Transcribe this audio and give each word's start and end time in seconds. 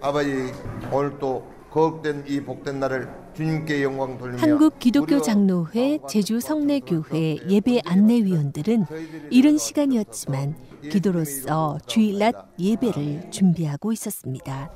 아버지 0.00 0.52
오늘 0.92 1.18
또 1.18 1.44
거듭된 1.70 2.24
이 2.26 2.40
복된 2.40 2.80
날을 2.80 3.08
주님께 3.34 3.82
영광 3.82 4.16
돌리며 4.16 4.40
한국 4.40 4.78
기독교 4.78 5.20
장로회 5.20 6.00
제주 6.08 6.40
성례교회 6.40 7.38
예배 7.48 7.82
안내위원들은 7.84 8.86
이른 9.30 9.58
시간이었지만 9.58 10.56
기도로서 10.90 11.78
주일 11.86 12.18
낮 12.18 12.34
예배를 12.58 13.30
준비하고 13.30 13.92
있었습니다. 13.92 14.70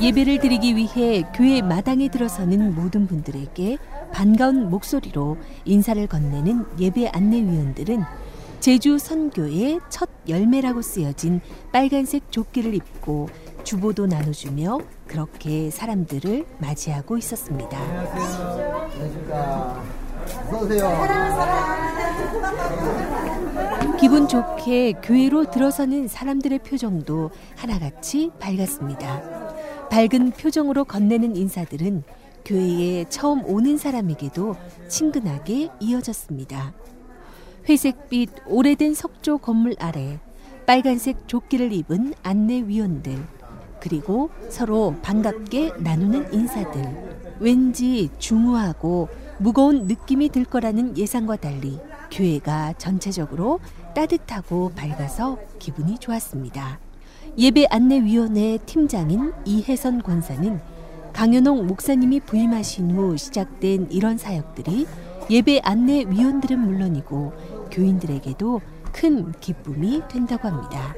예배를 0.00 0.38
드리기 0.40 0.76
위해 0.76 1.22
교회 1.34 1.62
마당에 1.62 2.08
들어서는 2.08 2.74
모든 2.74 3.06
분들에게 3.06 3.78
반가운 4.12 4.68
목소리로 4.70 5.38
인사를 5.64 6.06
건네는 6.06 6.66
예배 6.78 7.08
안내위원들은 7.08 8.02
제주 8.64 8.98
선교의 8.98 9.78
첫 9.90 10.08
열매라고 10.26 10.80
쓰여진 10.80 11.42
빨간색 11.70 12.32
조끼를 12.32 12.74
입고 12.74 13.28
주보도 13.62 14.06
나눠주며 14.06 14.78
그렇게 15.06 15.68
사람들을 15.68 16.46
맞이하고 16.60 17.18
있었습니다. 17.18 17.78
기분 24.00 24.28
좋게 24.28 24.94
교회로 25.02 25.50
들어서는 25.50 26.08
사람들의 26.08 26.60
표정도 26.60 27.32
하나같이 27.56 28.30
밝았습니다. 28.40 29.88
밝은 29.90 30.30
표정으로 30.30 30.86
건네는 30.86 31.36
인사들은 31.36 32.02
교회에 32.46 33.04
처음 33.10 33.44
오는 33.44 33.76
사람에게도 33.76 34.56
친근하게 34.88 35.68
이어졌습니다. 35.80 36.72
회색빛 37.68 38.30
오래된 38.46 38.94
석조 38.94 39.38
건물 39.38 39.74
아래 39.78 40.18
빨간색 40.66 41.26
조끼를 41.26 41.72
입은 41.72 42.14
안내위원들 42.22 43.16
그리고 43.80 44.30
서로 44.48 44.94
반갑게 45.02 45.72
나누는 45.78 46.32
인사들 46.32 47.14
왠지 47.40 48.10
중후하고 48.18 49.08
무거운 49.38 49.86
느낌이 49.86 50.28
들 50.28 50.44
거라는 50.44 50.96
예상과 50.96 51.36
달리 51.36 51.78
교회가 52.10 52.74
전체적으로 52.78 53.60
따뜻하고 53.94 54.72
밝아서 54.74 55.38
기분이 55.58 55.98
좋았습니다. 55.98 56.78
예배 57.36 57.66
안내위원회 57.70 58.58
팀장인 58.64 59.32
이혜선 59.44 60.02
권사는 60.02 60.60
강현옥 61.12 61.64
목사님이 61.66 62.20
부임하신 62.20 62.90
후 62.92 63.16
시작된 63.16 63.88
이런 63.90 64.18
사역들이 64.18 64.86
예배 65.30 65.60
안내위원들은 65.64 66.58
물론이고 66.58 67.32
교인들에게도 67.74 68.60
큰 68.92 69.32
기쁨이 69.40 70.00
된다고 70.08 70.46
합니다. 70.48 70.94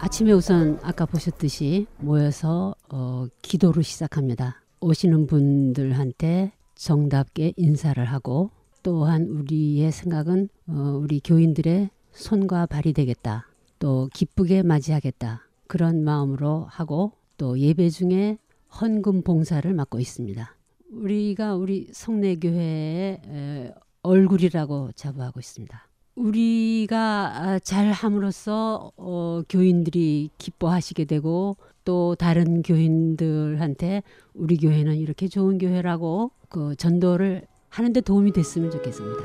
아침에 0.00 0.32
우선 0.32 0.80
아까 0.82 1.06
보셨듯이 1.06 1.86
모여서 1.98 2.74
어, 2.88 3.26
기도를 3.40 3.84
시작합니다. 3.84 4.62
오시는 4.80 5.28
분들한테 5.28 6.52
정답게 6.74 7.52
인사를 7.56 8.04
하고 8.04 8.50
또한 8.82 9.28
우리의 9.28 9.92
생각은 9.92 10.48
어, 10.66 10.98
우리 11.00 11.20
교인들의 11.20 11.90
손과 12.10 12.66
발이 12.66 12.92
되겠다. 12.94 13.46
또 13.78 14.08
기쁘게 14.12 14.64
맞이하겠다. 14.64 15.46
그런 15.68 16.02
마음으로 16.02 16.66
하고 16.68 17.12
또 17.36 17.58
예배 17.60 17.90
중에 17.90 18.38
헌금 18.80 19.22
봉사를 19.22 19.72
맡고 19.72 20.00
있습니다. 20.00 20.56
우리가 20.90 21.54
우리 21.54 21.88
성내교회의 21.92 23.72
얼굴이라고 24.02 24.90
자부하고 24.96 25.38
있습니다. 25.38 25.91
우리가 26.14 27.58
잘 27.62 27.90
함으로써 27.90 28.92
어, 28.96 29.42
교인들이 29.48 30.30
기뻐하시게 30.38 31.06
되고 31.06 31.56
또 31.84 32.14
다른 32.14 32.62
교인들한테 32.62 34.02
우리 34.34 34.56
교회는 34.56 34.96
이렇게 34.96 35.28
좋은 35.28 35.58
교회라고 35.58 36.30
그 36.48 36.76
전도를 36.76 37.46
하는데 37.68 38.00
도움이 38.00 38.32
됐으면 38.32 38.70
좋겠습니다. 38.70 39.24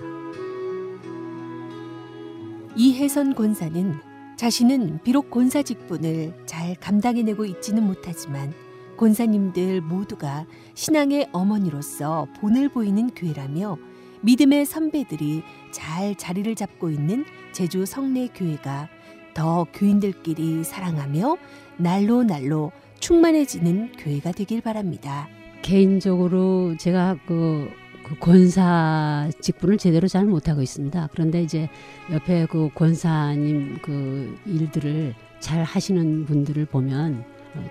이혜선 2.78 3.36
권사는 3.36 3.96
자신은 4.38 5.02
비록 5.04 5.32
권사 5.32 5.64
직분을 5.64 6.46
잘 6.46 6.76
감당해내고 6.76 7.46
있지는 7.46 7.84
못하지만 7.84 8.54
권사님들 8.98 9.82
모두가 9.82 10.46
신앙의 10.74 11.30
어머니로서 11.32 12.28
본을 12.40 12.70
보이는 12.70 13.10
교회라며 13.10 13.78
믿음의 14.22 14.66
선배들이 14.66 15.44
잘 15.72 16.16
자리를 16.16 16.54
잡고 16.56 16.90
있는 16.90 17.26
제주 17.52 17.86
성례교회가 17.86 18.90
더 19.34 19.66
교인들끼리 19.74 20.64
사랑하며 20.64 21.38
날로 21.78 22.24
날로 22.24 22.72
충만해지는 23.00 23.92
교회가 23.98 24.32
되길 24.32 24.62
바랍니다. 24.62 25.28
개인적으로 25.62 26.76
제가 26.78 27.18
그, 27.28 27.70
그 28.04 28.18
권사 28.20 29.30
직분을 29.40 29.78
제대로 29.78 30.08
잘 30.08 30.26
못하고 30.26 30.62
있습니다. 30.62 31.10
그런데 31.12 31.44
이제 31.44 31.70
옆에 32.12 32.48
그 32.48 32.70
권사님 32.74 33.80
그 33.82 34.36
일들을 34.46 35.14
잘 35.40 35.64
하시는 35.64 36.26
분들을 36.26 36.66
보면 36.66 37.24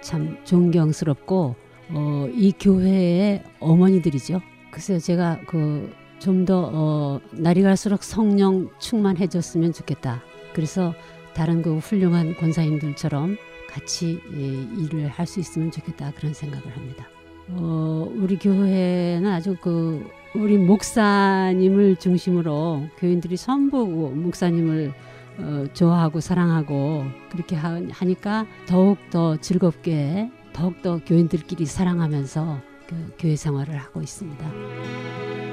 참 0.03 0.37
존경스럽고 0.45 1.57
어, 1.91 2.29
이 2.33 2.53
교회의 2.59 3.43
어머니들이죠. 3.61 4.41
그래서 4.71 4.99
제가 4.99 5.41
그 5.47 5.93
좀더 6.19 6.71
어, 6.73 7.21
날이 7.33 7.63
갈수록 7.63 8.03
성령 8.03 8.69
충만해졌으면 8.79 9.73
좋겠다. 9.73 10.23
그래서 10.55 10.95
다른 11.35 11.63
그 11.63 11.77
훌륭한 11.79 12.35
권사님들처럼 12.37 13.37
같이 13.69 14.21
예, 14.35 14.83
일을 14.83 15.09
할 15.09 15.27
수 15.27 15.41
있으면 15.41 15.71
좋겠다 15.71 16.13
그런 16.17 16.33
생각을 16.33 16.75
합니다. 16.75 17.07
어, 17.51 18.11
우리 18.17 18.39
교회는 18.39 19.31
아주 19.31 19.57
그 19.61 20.05
우리 20.35 20.59
목사님을 20.59 21.97
중심으로 21.97 22.89
교인들이 22.99 23.37
전부 23.37 23.87
목사님을 23.87 24.93
어, 25.39 25.67
좋아하고 25.75 26.21
사랑하고 26.21 27.05
그렇게 27.31 27.55
하, 27.57 27.81
하니까 27.91 28.47
더욱 28.67 28.99
더 29.11 29.37
즐겁게 29.37 30.31
더욱 30.55 30.81
더 30.81 30.99
교인들끼리 31.05 31.67
사랑하면서 31.67 32.59
그 32.89 33.15
교회 33.19 33.37
생활을 33.37 33.77
하고 33.77 34.01
있습니다. 34.01 35.46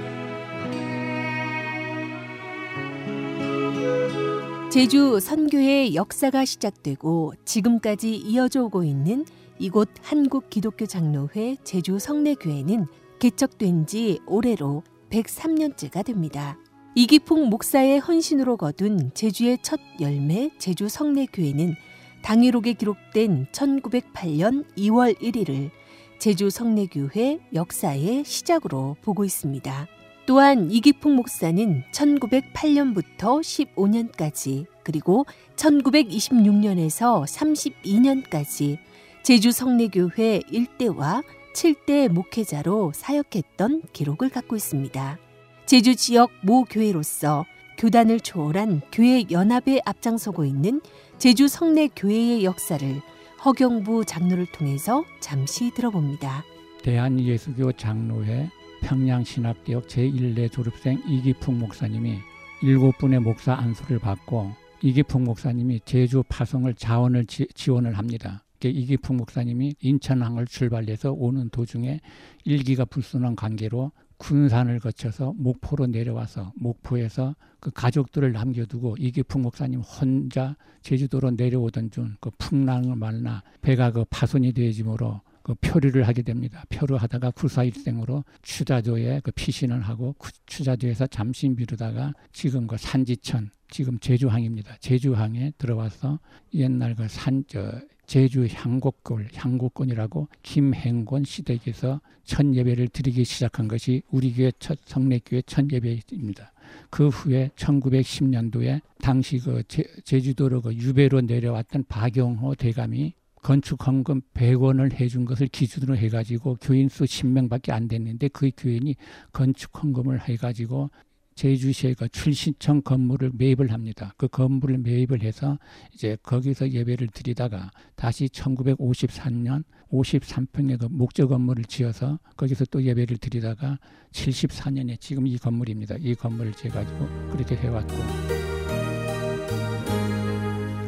제주 4.73 5.19
선교의 5.19 5.93
역사가 5.93 6.45
시작되고 6.45 7.33
지금까지 7.45 8.15
이어져 8.15 8.63
오고 8.63 8.83
있는 8.83 9.23
이곳 9.59 9.87
한국 10.01 10.49
기독교 10.49 10.87
장로회 10.87 11.57
제주 11.63 11.99
성례교회는 11.99 12.87
개척된 13.19 13.85
지 13.85 14.19
올해로 14.25 14.81
103년째가 15.11 16.03
됩니다. 16.03 16.57
이기풍 16.95 17.51
목사의 17.51 17.99
헌신으로 17.99 18.57
거둔 18.57 19.11
제주의 19.13 19.59
첫 19.61 19.79
열매 20.01 20.49
제주 20.57 20.89
성례교회는 20.89 21.75
당일록에 22.23 22.73
기록된 22.73 23.49
1908년 23.51 24.65
2월 24.75 25.15
1일을 25.19 25.69
제주 26.17 26.49
성례교회 26.49 27.41
역사의 27.53 28.25
시작으로 28.25 28.95
보고 29.03 29.23
있습니다. 29.23 29.92
또한 30.25 30.71
이기풍 30.71 31.15
목사는 31.15 31.83
1908년부터 31.91 33.41
15년까지 33.41 34.65
그리고 34.83 35.25
1926년에서 35.55 37.25
32년까지 37.25 38.77
제주 39.21 39.51
성례교회 39.51 40.39
1대와 40.39 41.23
7대 41.53 42.09
목회자로 42.09 42.93
사역했던 42.95 43.83
기록을 43.93 44.29
갖고 44.29 44.55
있습니다. 44.55 45.17
제주 45.65 45.95
지역 45.95 46.31
모 46.41 46.63
교회로서 46.63 47.45
교단을 47.77 48.19
초월한 48.19 48.81
교회 48.91 49.23
연합에 49.29 49.79
앞장서고 49.85 50.45
있는 50.45 50.81
제주 51.17 51.47
성례교회의 51.47 52.43
역사를 52.43 53.01
허경부 53.43 54.05
장로를 54.05 54.45
통해서 54.47 55.03
잠시 55.19 55.71
들어봅니다. 55.71 56.43
대한예수교 56.83 57.73
장로회 57.73 58.49
평양신학대학 58.83 59.87
제1대 59.87 60.51
졸업생 60.51 61.01
이기풍 61.07 61.57
목사님이 61.57 62.17
일곱 62.61 62.97
분의 62.97 63.21
목사 63.21 63.53
안수를 63.53 63.99
받고 63.99 64.51
이기풍 64.81 65.23
목사님이 65.23 65.81
제주 65.85 66.23
파송을 66.27 66.73
자원을 66.75 67.25
지, 67.25 67.47
원을 67.71 67.97
합니다. 67.97 68.43
이기풍 68.61 69.17
목사님이 69.17 69.75
인천항을 69.81 70.45
출발해서 70.47 71.11
오는 71.13 71.49
도중에 71.49 71.99
일기가 72.45 72.85
불순한 72.85 73.35
관계로 73.35 73.91
군산을 74.17 74.79
거쳐서 74.79 75.33
목포로 75.35 75.87
내려와서 75.87 76.53
목포에서 76.55 77.35
그 77.59 77.71
가족들을 77.71 78.31
남겨두고 78.31 78.95
이기풍 78.99 79.41
목사님 79.41 79.81
혼자 79.81 80.55
제주도로 80.81 81.31
내려오던 81.31 81.91
중 81.91 82.15
그 82.21 82.29
풍랑을 82.37 82.95
만나 82.95 83.43
배가 83.61 83.91
그 83.91 84.05
파손이 84.09 84.53
되어지므로 84.53 85.21
그 85.43 85.53
표류를 85.55 86.07
하게 86.07 86.21
됩니다. 86.21 86.63
표류하다가 86.69 87.31
구사일생으로 87.31 88.23
추자조에 88.41 89.21
그 89.23 89.31
피신을 89.31 89.81
하고 89.81 90.15
추자조에서 90.45 91.07
잠시 91.07 91.49
미루다가 91.49 92.13
지금 92.31 92.65
그 92.67 92.77
산지천 92.77 93.51
지금 93.69 93.99
제주항입니다. 93.99 94.77
제주항에 94.79 95.53
들어와서 95.57 96.19
옛날 96.53 96.95
그 96.95 97.05
산 97.07 97.43
저 97.47 97.71
제주 98.05 98.45
향곡골 98.45 99.29
향곡권이라고 99.33 100.27
김행곤 100.43 101.23
시댁에서 101.23 102.01
첫 102.23 102.53
예배를 102.53 102.89
드리기 102.89 103.23
시작한 103.23 103.67
것이 103.67 104.03
우리 104.11 104.33
교회 104.33 104.51
첫 104.59 104.77
성례교회 104.85 105.43
첫 105.45 105.71
예배입니다. 105.71 106.51
그 106.89 107.07
후에 107.09 107.49
1910년도에 107.55 108.81
당시 108.99 109.39
그 109.39 109.63
제, 109.67 109.83
제주도로 110.03 110.61
그 110.61 110.73
유배로 110.73 111.21
내려왔던 111.21 111.85
박영호 111.87 112.55
대감이 112.55 113.13
건축 113.43 113.85
헌금 113.85 114.21
100원을 114.33 114.93
해준 114.93 115.25
것을 115.25 115.47
기준으로 115.47 115.97
해가지고 115.97 116.57
교인 116.61 116.89
수 116.89 117.03
10명밖에 117.03 117.71
안 117.71 117.87
됐는데 117.87 118.29
그 118.29 118.49
교인이 118.55 118.95
건축 119.31 119.83
헌금을 119.83 120.21
해가지고 120.21 120.89
제주시의 121.35 121.95
그 121.95 122.07
출신청 122.09 122.81
건물을 122.81 123.31
매입을 123.33 123.71
합니다. 123.71 124.13
그 124.17 124.27
건물을 124.27 124.77
매입을 124.79 125.23
해서 125.23 125.57
이제 125.93 126.17
거기서 126.23 126.71
예배를 126.71 127.07
드리다가 127.07 127.71
다시 127.95 128.27
1953년 128.27 129.63
53평의 129.91 130.79
그 130.79 130.87
목적 130.89 131.27
건물을 131.27 131.65
지어서 131.65 132.19
거기서 132.37 132.65
또 132.65 132.83
예배를 132.83 133.17
드리다가 133.17 133.79
74년에 134.11 134.99
지금 134.99 135.27
이 135.27 135.37
건물입니다. 135.37 135.95
이 135.99 136.15
건물을 136.15 136.53
지어가지고 136.53 137.07
그렇게 137.31 137.55
해왔고 137.55 138.52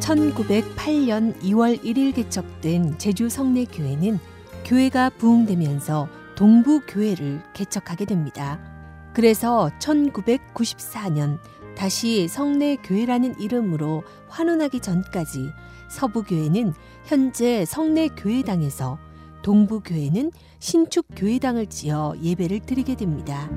1908년 0.05 1.35
2월 1.41 1.81
1일 1.83 2.13
개척된 2.13 2.99
제주 2.99 3.27
성내교회는 3.27 4.19
교회가 4.63 5.09
부흥되면서 5.09 6.07
동부교회를 6.35 7.41
개척하게 7.53 8.05
됩니다. 8.05 8.59
그래서 9.15 9.71
1994년 9.79 11.39
다시 11.75 12.27
성내교회라는 12.27 13.39
이름으로 13.39 14.03
환원하기 14.29 14.79
전까지 14.79 15.49
서부교회는 15.89 16.73
현재 17.05 17.65
성내교회당에서 17.65 18.99
동부교회는 19.41 20.31
신축교회당을 20.59 21.65
지어 21.65 22.13
예배를 22.21 22.59
드리게 22.59 22.95
됩니다. 22.95 23.49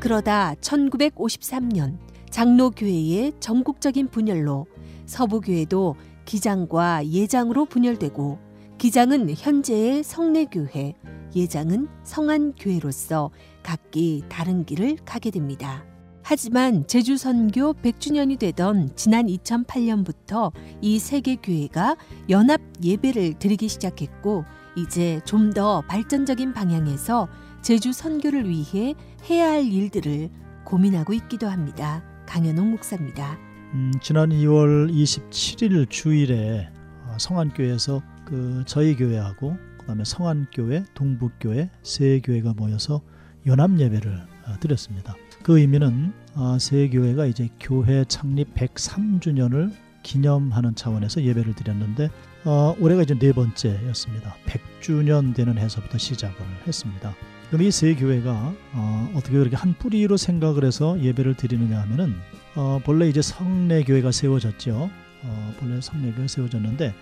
그러다 0.00 0.54
1953년 0.62 2.03
장로교회의 2.34 3.34
전국적인 3.38 4.08
분열로 4.08 4.66
서부교회도 5.06 5.94
기장과 6.24 7.06
예장으로 7.06 7.64
분열되고 7.66 8.40
기장은 8.76 9.32
현재의 9.36 10.02
성내교회, 10.02 10.94
예장은 11.36 11.86
성안교회로서 12.02 13.30
각기 13.62 14.24
다른 14.28 14.64
길을 14.64 14.96
가게 15.04 15.30
됩니다. 15.30 15.84
하지만 16.24 16.84
제주 16.88 17.16
선교 17.16 17.72
100주년이 17.72 18.40
되던 18.40 18.90
지난 18.96 19.26
2008년부터 19.28 20.50
이 20.82 20.96
세 20.96 21.20
개 21.20 21.36
교회가 21.36 21.96
연합 22.30 22.60
예배를 22.82 23.34
드리기 23.34 23.68
시작했고 23.68 24.44
이제 24.76 25.20
좀 25.24 25.52
더 25.52 25.82
발전적인 25.82 26.52
방향에서 26.52 27.28
제주 27.62 27.92
선교를 27.92 28.48
위해 28.48 28.96
해야 29.30 29.52
할 29.52 29.72
일들을 29.72 30.30
고민하고 30.64 31.12
있기도 31.12 31.46
합니다. 31.46 32.02
강현옥 32.26 32.66
목사입니다. 32.66 33.38
음, 33.74 33.92
지난 34.00 34.30
2월 34.30 34.92
27일 34.92 35.88
주일에 35.90 36.68
어, 37.06 37.16
성안교회에서 37.18 38.02
그 38.24 38.62
저희 38.66 38.96
교회하고 38.96 39.56
그다음에 39.78 40.04
성안교회, 40.04 40.84
동북교회 40.94 41.70
세 41.82 42.20
교회가 42.20 42.54
모여서 42.54 43.02
연합 43.46 43.78
예배를 43.78 44.26
어, 44.46 44.58
드렸습니다. 44.60 45.14
그 45.42 45.58
의미는 45.58 46.12
어, 46.34 46.58
세 46.58 46.88
교회가 46.88 47.26
이제 47.26 47.48
교회 47.60 48.04
창립 48.04 48.54
103주년을 48.54 49.72
기념하는 50.02 50.74
차원에서 50.74 51.22
예배를 51.22 51.54
드렸는데 51.54 52.10
어, 52.44 52.74
올해가 52.80 53.02
이제 53.02 53.14
네 53.18 53.32
번째였습니다. 53.32 54.34
100주년 54.46 55.34
되는 55.34 55.58
해서부터 55.58 55.98
시작을 55.98 56.36
했습니다. 56.66 57.14
그럼 57.54 57.68
이세 57.68 57.94
교회가 57.94 58.52
어, 58.72 59.20
떻게 59.22 59.38
그렇게 59.38 59.54
한 59.54 59.74
뿌리로 59.74 60.16
생각을 60.16 60.64
해서 60.64 61.00
예배를 61.00 61.34
드리느냐 61.36 61.82
하면은 61.82 62.16
어, 62.56 62.80
본래 62.82 63.08
이제 63.08 63.22
성내 63.22 63.84
교회가 63.84 64.10
세워졌죠. 64.10 64.90
어, 65.22 65.54
본래 65.60 65.80
성례교가 65.80 66.26
세워졌는데 66.26 66.92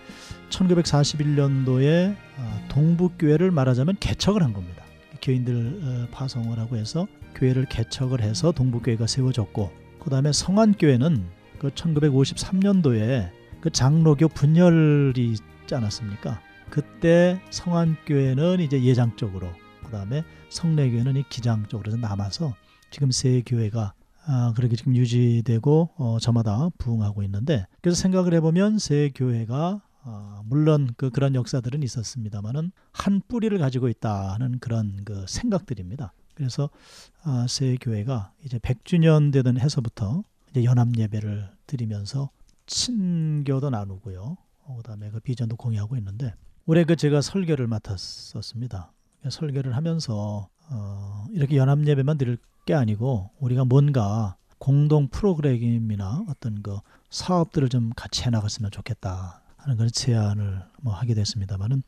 1941년도에 0.51 2.15
어, 2.37 2.65
동북 2.69 3.13
교회를 3.17 3.49
말하자면 3.49 3.97
개척을 3.99 4.43
한 4.43 4.53
겁니다. 4.53 4.83
교인들 5.23 5.79
어, 5.81 6.07
파송을 6.11 6.59
하고 6.59 6.77
해서 6.77 7.07
교회를 7.33 7.65
개척을 7.65 8.21
해서 8.21 8.51
동북 8.51 8.83
교회가 8.83 9.07
세워졌고 9.07 9.71
그 10.03 10.11
다음에 10.11 10.31
성안 10.31 10.73
교회는 10.73 11.25
그 11.57 11.69
1953년도에 11.69 13.31
그 13.59 13.71
장로교 13.71 14.27
분열이 14.27 15.31
있지 15.31 15.73
않았습니까? 15.73 16.39
그때 16.69 17.41
성안교회는 17.49 18.59
이제 18.59 18.83
예장 18.83 19.15
쪽으로 19.15 19.47
그 19.47 19.62
다음에 19.93 20.23
성례교회는 20.49 21.15
이 21.15 21.23
기장 21.29 21.65
쪽으로 21.67 21.95
남아서 21.95 22.55
지금 22.91 23.11
세 23.11 23.41
교회가 23.45 23.93
아, 24.25 24.53
그렇게 24.55 24.75
지금 24.75 24.95
유지되고 24.95 25.89
어, 25.95 26.17
저마다 26.19 26.69
부흥하고 26.77 27.23
있는데 27.23 27.65
그래서 27.81 27.99
생각을 28.01 28.33
해보면 28.35 28.79
새 28.79 29.11
교회가 29.13 29.81
어, 30.05 30.41
물론 30.45 30.89
그 30.97 31.09
그런 31.09 31.35
역사들은 31.35 31.83
있었습니다만은 31.83 32.71
한 32.91 33.21
뿌리를 33.27 33.57
가지고 33.57 33.89
있다는 33.89 34.59
그런 34.59 35.03
그 35.05 35.25
생각들입니다. 35.27 36.13
그래서 36.35 36.69
아, 37.23 37.45
새 37.47 37.77
교회가 37.79 38.33
이제 38.43 38.59
100주년 38.59 39.31
되던 39.31 39.59
해서부터 39.59 40.23
이제 40.51 40.63
연합 40.63 40.97
예배를 40.97 41.49
드리면서 41.67 42.29
친교도 42.65 43.69
나누고요. 43.69 44.37
어, 44.65 44.75
그다음에 44.77 45.09
그 45.09 45.19
비전도 45.19 45.57
공유하고 45.57 45.97
있는데 45.97 46.33
올해 46.65 46.85
그 46.85 46.95
제가 46.95 47.21
설교를 47.21 47.67
맡았었습니다. 47.67 48.91
설교를 49.29 49.75
하면서 49.75 50.49
어, 50.69 51.25
이렇게 51.31 51.57
연합 51.57 51.85
예배만 51.85 52.17
드릴 52.17 52.37
게 52.65 52.73
아니고 52.73 53.29
우리가 53.39 53.65
뭔가 53.65 54.35
공동 54.57 55.07
프로그램이나 55.09 56.23
어떤 56.29 56.61
그 56.61 56.77
사업들을 57.09 57.69
좀 57.69 57.91
같이 57.95 58.23
해나갔으면 58.23 58.71
좋겠다 58.71 59.41
하는 59.57 59.77
그런 59.77 59.89
제안을 59.91 60.63
뭐 60.81 60.93
하게 60.93 61.13
됐습니다만은 61.13 61.83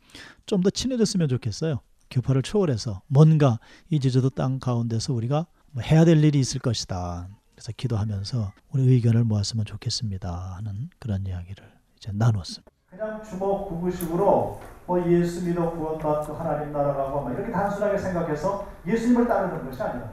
좀 0.46 0.62
더 0.62 0.70
친해졌으면 0.70 1.28
좋겠어요. 1.28 1.80
교파를 2.10 2.42
초월해서 2.42 3.02
뭔가 3.08 3.58
이 3.90 3.98
제주도 3.98 4.30
땅 4.30 4.58
가운데서 4.58 5.12
우리가 5.12 5.46
뭐 5.72 5.82
해야 5.82 6.04
될 6.04 6.22
일이 6.22 6.38
있을 6.38 6.60
것이다. 6.60 7.28
그래서 7.54 7.72
기도하면서 7.76 8.52
우리 8.70 8.82
의견을 8.82 9.24
모았으면 9.24 9.64
좋겠습니다 9.64 10.56
하는 10.56 10.90
그런 10.98 11.26
이야기를 11.26 11.64
이제 11.96 12.10
나눴습니다. 12.12 12.70
그냥 12.96 13.22
주먹 13.22 13.68
구구식으로 13.68 14.58
뭐 14.86 15.10
예수 15.10 15.44
믿어 15.46 15.70
구원받고 15.70 16.32
하나님 16.32 16.72
나라 16.72 16.94
가고 16.94 17.28
이렇게 17.30 17.52
단순하게 17.52 17.98
생각해서 17.98 18.66
예수님을 18.86 19.28
따르는 19.28 19.66
것이 19.66 19.82
아니라 19.82 20.10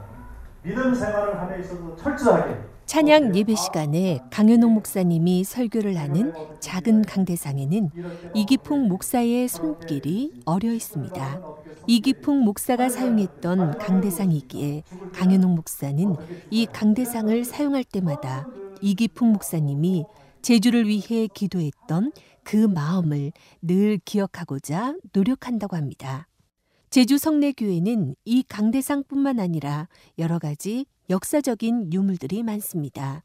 믿음 0.63 0.93
생활을 0.93 1.39
함에 1.39 1.61
있어서 1.61 1.95
철저하게 1.95 2.57
찬양 2.85 3.35
예배 3.37 3.55
시간에 3.55 4.19
강현옥 4.29 4.69
목사님이 4.71 5.45
설교를 5.45 5.97
하는 5.97 6.33
작은 6.59 7.03
강대상에는 7.03 7.89
이기풍 8.33 8.89
목사의 8.89 9.47
손길이 9.47 10.41
어려 10.43 10.73
있습니다. 10.73 11.41
이기풍 11.87 12.41
목사가 12.41 12.89
사용했던 12.89 13.77
강대상이기에 13.77 14.83
강현옥 15.13 15.51
목사는 15.51 16.15
이 16.49 16.65
강대상을 16.65 17.45
사용할 17.45 17.85
때마다 17.85 18.47
이기풍 18.81 19.31
목사님이 19.31 20.05
제주를 20.41 20.85
위해 20.87 21.27
기도했던 21.33 22.11
그 22.43 22.57
마음을 22.57 23.31
늘 23.61 23.99
기억하고자 24.03 24.95
노력한다고 25.13 25.75
합니다. 25.75 26.27
제주 26.89 27.17
성내교회는 27.17 28.15
이 28.25 28.43
강대상뿐만 28.47 29.39
아니라 29.39 29.87
여러 30.19 30.37
가지 30.37 30.85
역사적인 31.09 31.91
유물들이 31.91 32.43
많습니다. 32.43 33.23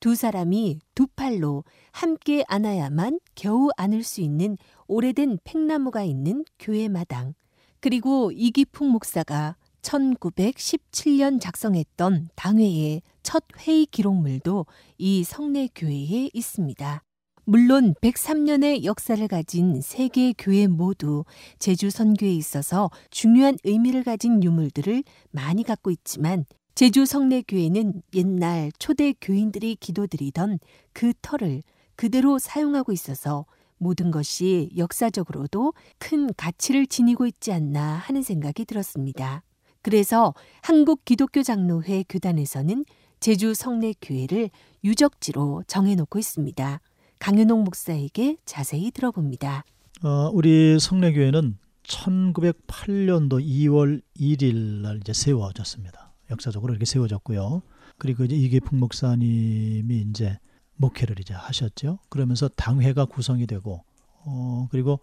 두 0.00 0.14
사람이 0.14 0.80
두 0.94 1.06
팔로 1.06 1.62
함께 1.92 2.42
안아야만 2.48 3.20
겨우 3.34 3.68
안을 3.76 4.02
수 4.02 4.20
있는 4.20 4.56
오래된 4.88 5.38
팽나무가 5.44 6.02
있는 6.02 6.44
교회 6.58 6.88
마당, 6.88 7.34
그리고 7.80 8.32
이기풍 8.32 8.88
목사가 8.88 9.56
1917년 9.82 11.40
작성했던 11.40 12.30
당회의 12.34 13.02
첫 13.22 13.44
회의 13.58 13.86
기록물도 13.86 14.66
이 14.98 15.22
성내교회에 15.22 16.30
있습니다. 16.32 17.02
물론 17.44 17.94
103년의 18.00 18.84
역사를 18.84 19.26
가진 19.26 19.80
세계 19.80 20.32
교회 20.32 20.68
모두 20.68 21.24
제주 21.58 21.90
선교에 21.90 22.32
있어서 22.32 22.88
중요한 23.10 23.58
의미를 23.64 24.04
가진 24.04 24.44
유물들을 24.44 25.02
많이 25.32 25.64
갖고 25.64 25.90
있지만 25.90 26.44
제주 26.76 27.04
성례교회는 27.04 28.02
옛날 28.14 28.70
초대 28.78 29.12
교인들이 29.20 29.74
기도드리던 29.74 30.60
그 30.92 31.12
터를 31.20 31.62
그대로 31.96 32.38
사용하고 32.38 32.92
있어서 32.92 33.44
모든 33.76 34.12
것이 34.12 34.70
역사적으로도 34.76 35.74
큰 35.98 36.32
가치를 36.34 36.86
지니고 36.86 37.26
있지 37.26 37.50
않나 37.52 37.94
하는 37.94 38.22
생각이 38.22 38.64
들었습니다. 38.64 39.42
그래서 39.82 40.32
한국 40.60 41.04
기독교 41.04 41.42
장로회 41.42 42.04
교단에서는 42.08 42.84
제주 43.18 43.52
성내교회를 43.52 44.50
유적지로 44.84 45.64
정해놓고 45.66 46.20
있습니다. 46.20 46.80
강윤옥 47.22 47.62
목사에게 47.62 48.36
자세히 48.44 48.90
들어봅니다. 48.90 49.64
어, 50.02 50.28
우리 50.32 50.76
성내교회는 50.80 51.56
1908년도 51.84 53.40
2월 53.46 54.02
1일 54.18 54.56
날 54.82 54.96
이제 54.96 55.12
세워졌습니다. 55.12 56.14
역사적으로 56.32 56.72
이렇게 56.72 56.84
세워졌고요. 56.84 57.62
그리고 57.98 58.24
이제 58.24 58.34
이계풍 58.34 58.80
목사님이 58.80 60.04
이제 60.10 60.36
목회를 60.74 61.20
이제 61.20 61.32
하셨죠. 61.32 62.00
그러면서 62.08 62.48
당회가 62.48 63.04
구성이 63.04 63.46
되고 63.46 63.84
어 64.24 64.66
그리고 64.72 64.98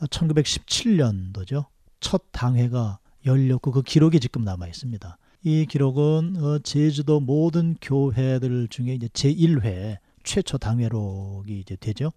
1917년도죠. 0.00 1.66
첫 2.00 2.24
당회가 2.32 2.98
열렸고 3.24 3.70
그 3.70 3.82
기록이 3.82 4.18
지금 4.18 4.42
남아 4.42 4.66
있습니다. 4.66 5.18
이 5.44 5.66
기록은 5.66 6.36
어 6.42 6.58
제주도 6.64 7.20
모든 7.20 7.76
교회들 7.80 8.66
중에 8.66 8.94
이제 8.94 9.06
제1회 9.06 9.98
최초 10.22 10.58
당회록이 10.58 11.60
이제 11.60 11.76
되죠. 11.76 12.12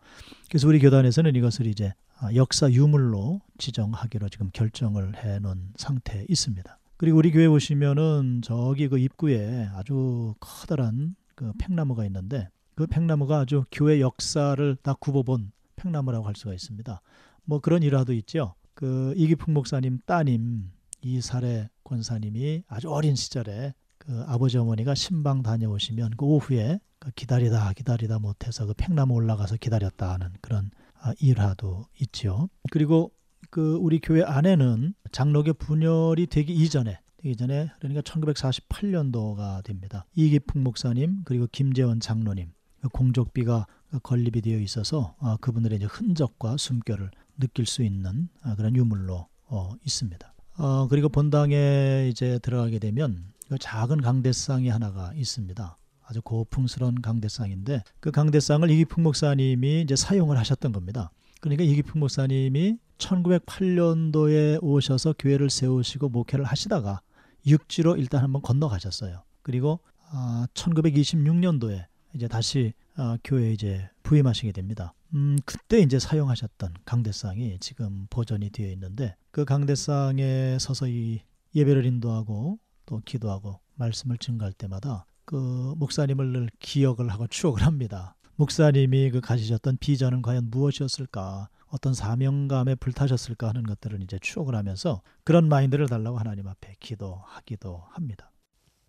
그래서 0.49 0.67
우리 0.67 0.79
교단에서는 0.79 1.35
이것을 1.35 1.67
이제 1.67 1.93
아, 2.19 2.33
역사 2.35 2.71
유물로 2.71 3.41
지정하기로 3.57 4.29
지금 4.29 4.49
결정을 4.53 5.23
해 5.23 5.39
놓은 5.39 5.73
상태에 5.75 6.25
있습니다. 6.29 6.79
그리고 6.97 7.17
우리 7.17 7.31
교회 7.31 7.49
보시면은 7.49 8.41
저기 8.43 8.87
그 8.87 8.97
입구에 8.97 9.69
아주 9.73 10.35
커다란 10.39 11.15
그 11.35 11.51
팽나무가 11.57 12.05
있는데 12.05 12.47
그 12.75 12.87
팽나무가 12.87 13.39
아주 13.39 13.65
교회 13.71 13.99
역사를 13.99 14.77
다 14.81 14.93
굽어본 14.93 15.51
팽나무라고 15.75 16.25
할 16.25 16.35
수가 16.35 16.53
있습니다. 16.53 17.01
뭐 17.45 17.59
그런 17.59 17.83
일화도 17.83 18.13
있죠. 18.13 18.55
그 18.73 19.13
이기풍 19.17 19.53
목사님 19.53 19.99
따님 20.05 20.71
이사례 21.01 21.69
권사님이 21.83 22.63
아주 22.67 22.89
어린 22.89 23.15
시절에 23.15 23.73
그 23.97 24.23
아버지 24.27 24.57
어머니가 24.57 24.95
신방 24.95 25.43
다녀오시면 25.43 26.11
그 26.17 26.25
오후에 26.25 26.79
그 26.92 26.92
기다리다 27.15 27.73
기다리다 27.73 28.19
못해서 28.19 28.65
그 28.65 28.73
팽나무 28.75 29.13
올라가서 29.13 29.57
기다렸다 29.57 30.13
하는 30.13 30.29
그런 30.41 30.71
아, 30.99 31.13
일화도 31.19 31.85
있죠. 32.01 32.49
그리고 32.71 33.11
그 33.49 33.75
우리 33.75 33.99
교회 33.99 34.23
안에는 34.23 34.93
장로교 35.11 35.53
분열이 35.53 36.27
되기 36.27 36.53
이전에 36.53 36.99
되기 37.17 37.35
전에 37.35 37.69
그러니까 37.79 38.01
1948년도가 38.01 39.63
됩니다. 39.63 40.05
이기풍 40.15 40.63
목사님 40.63 41.21
그리고 41.25 41.47
김재원 41.51 41.99
장로님 41.99 42.51
그 42.81 42.89
공적비가 42.89 43.65
건립이 44.01 44.41
되어 44.41 44.59
있어서 44.59 45.15
아, 45.19 45.37
그분들의 45.39 45.77
이제 45.77 45.85
흔적과 45.85 46.57
숨결을 46.57 47.11
느낄 47.39 47.65
수 47.65 47.83
있는 47.83 48.29
아, 48.41 48.55
그런 48.55 48.75
유물로 48.75 49.27
어, 49.47 49.71
있습니다. 49.85 50.33
어, 50.57 50.87
그리고 50.87 51.09
본당에 51.09 52.07
이제 52.09 52.39
들어가게 52.39 52.79
되면 52.79 53.33
그 53.49 53.57
작은 53.57 54.01
강대상이 54.01 54.69
하나가 54.69 55.13
있습니다. 55.13 55.77
아주 56.05 56.21
고풍스러운 56.21 57.01
강대상인데 57.01 57.83
그 57.99 58.11
강대상을 58.11 58.69
이기풍 58.69 59.03
목사님이 59.03 59.81
이제 59.81 59.95
사용을 59.95 60.37
하셨던 60.37 60.71
겁니다. 60.71 61.11
그러니까 61.41 61.63
이기풍 61.63 61.99
목사님이 61.99 62.77
1908년도에 62.97 64.59
오셔서 64.61 65.15
교회를 65.19 65.49
세우시고 65.49 66.09
목회를 66.09 66.45
하시다가 66.45 67.01
육지로 67.45 67.97
일단 67.97 68.23
한번 68.23 68.41
건너가셨어요. 68.41 69.23
그리고 69.41 69.79
아, 70.11 70.47
1926년도에 70.53 71.85
이제 72.13 72.27
다시 72.27 72.73
아, 72.95 73.17
교회에 73.23 73.51
이제 73.53 73.89
부임하시게 74.03 74.51
됩니다. 74.51 74.93
음, 75.13 75.37
그때 75.45 75.79
이제 75.79 75.99
사용하셨던 75.99 76.75
강대상이 76.85 77.57
지금 77.59 78.07
보존이 78.09 78.49
되어 78.49 78.69
있는데 78.71 79.15
그 79.31 79.45
강대상에 79.45 80.57
서서히 80.59 81.21
예배를 81.55 81.85
인도하고 81.85 82.59
또 82.85 83.01
기도하고 83.05 83.59
말씀을 83.75 84.17
증가할 84.17 84.53
때마다 84.53 85.05
그 85.25 85.73
목사님을 85.77 86.31
늘 86.31 86.49
기억을 86.59 87.09
하고 87.09 87.27
추억을 87.27 87.65
합니다. 87.65 88.15
목사님이 88.35 89.11
그 89.11 89.21
가지셨던 89.21 89.77
비전은 89.79 90.21
과연 90.21 90.49
무엇이었을까? 90.49 91.49
어떤 91.67 91.93
사명감에 91.93 92.75
불타셨을까 92.75 93.47
하는 93.49 93.63
것들을 93.63 94.01
이제 94.03 94.19
추억을 94.21 94.55
하면서 94.55 95.01
그런 95.23 95.49
마인드를 95.49 95.87
달라고 95.87 96.19
하나님 96.19 96.47
앞에 96.47 96.75
기도하기도 96.79 97.83
합니다. 97.89 98.31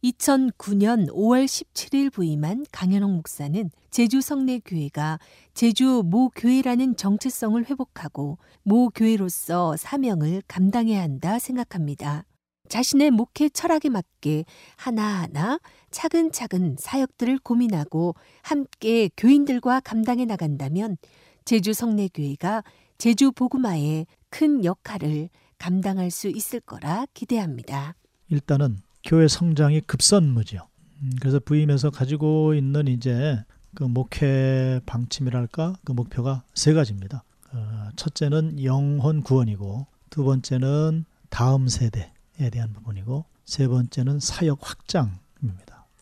2009년 0.02 1.08
5월 1.08 1.46
17일 1.46 2.12
부임한 2.12 2.66
강현옥 2.70 3.10
목사는 3.10 3.70
제주 3.90 4.20
성내교회가 4.20 5.18
제주 5.54 6.02
모 6.04 6.28
교회라는 6.28 6.96
정체성을 6.96 7.64
회복하고 7.64 8.36
모 8.62 8.90
교회로서 8.90 9.76
사명을 9.78 10.42
감당해야 10.46 11.00
한다 11.00 11.38
생각합니다. 11.38 12.24
자신의 12.68 13.12
목회 13.12 13.48
철학에 13.48 13.88
맞게 13.88 14.44
하나하나 14.76 15.58
차근차근 15.94 16.74
사역들을 16.76 17.38
고민하고 17.38 18.16
함께 18.42 19.08
교인들과 19.16 19.78
감당해 19.78 20.24
나간다면 20.24 20.96
제주 21.44 21.72
성내교회가 21.72 22.64
제주 22.98 23.30
복음화에 23.30 24.06
큰 24.28 24.64
역할을 24.64 25.28
감당할 25.56 26.10
수 26.10 26.28
있을 26.28 26.58
거라 26.58 27.06
기대합니다. 27.14 27.94
일단은 28.28 28.78
교회 29.04 29.28
성장이 29.28 29.82
급선무죠. 29.82 30.66
음, 31.02 31.10
그래서 31.20 31.38
부임해서 31.38 31.90
가지고 31.90 32.54
있는 32.54 32.88
이제 32.88 33.38
그 33.74 33.84
목회 33.84 34.80
방침이랄까 34.86 35.74
그 35.84 35.92
목표가 35.92 36.42
세 36.54 36.72
가지입니다. 36.72 37.22
어, 37.52 37.88
첫째는 37.94 38.64
영혼 38.64 39.22
구원이고 39.22 39.86
두 40.10 40.24
번째는 40.24 41.04
다음 41.30 41.68
세대에 41.68 42.50
대한 42.50 42.72
부분이고 42.72 43.26
세 43.44 43.68
번째는 43.68 44.18
사역 44.18 44.58
확장입니다. 44.62 45.23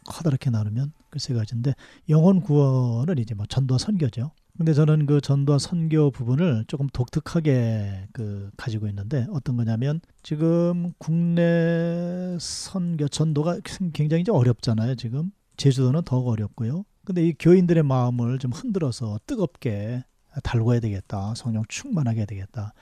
커다랗게 0.07 0.51
나누면 0.51 0.93
그 1.11 1.19
세 1.19 1.35
가지인데 1.35 1.75
영혼 2.09 2.41
구원은 2.41 3.19
이제 3.19 3.35
뭐 3.35 3.47
전도와 3.47 3.79
선교죠. 3.79 4.33
근데 4.57 4.75
저는 4.75 5.07
그 5.07 5.21
전도와 5.21 5.59
선교 5.59 6.11
부분을 6.11 6.65
조금 6.69 6.87
독특하게 6.89 8.09
그 8.13 8.51
가지고 8.57 8.87
있는데 8.89 9.27
어떤 9.31 9.57
거냐면 9.57 10.01
지금 10.23 10.93
국내 10.99 12.37
선교 12.41 13.09
전도가 13.09 13.59
굉장히 13.93 14.25
어렵잖아요. 14.29 14.95
지금 14.97 15.31
제주도는 15.57 16.03
더욱 16.05 16.29
어렵고요. 16.29 16.85
근데 17.05 17.27
이 17.27 17.35
교인들의 17.39 17.83
마음을 17.83 18.39
좀 18.39 18.53
흔들어서 18.53 19.19
뜨겁게 19.27 20.05
달궈야 20.45 20.81
되겠다. 20.81 21.35
성령 21.35 21.63
충만하게 21.69 22.27
되겠다. 22.27 22.73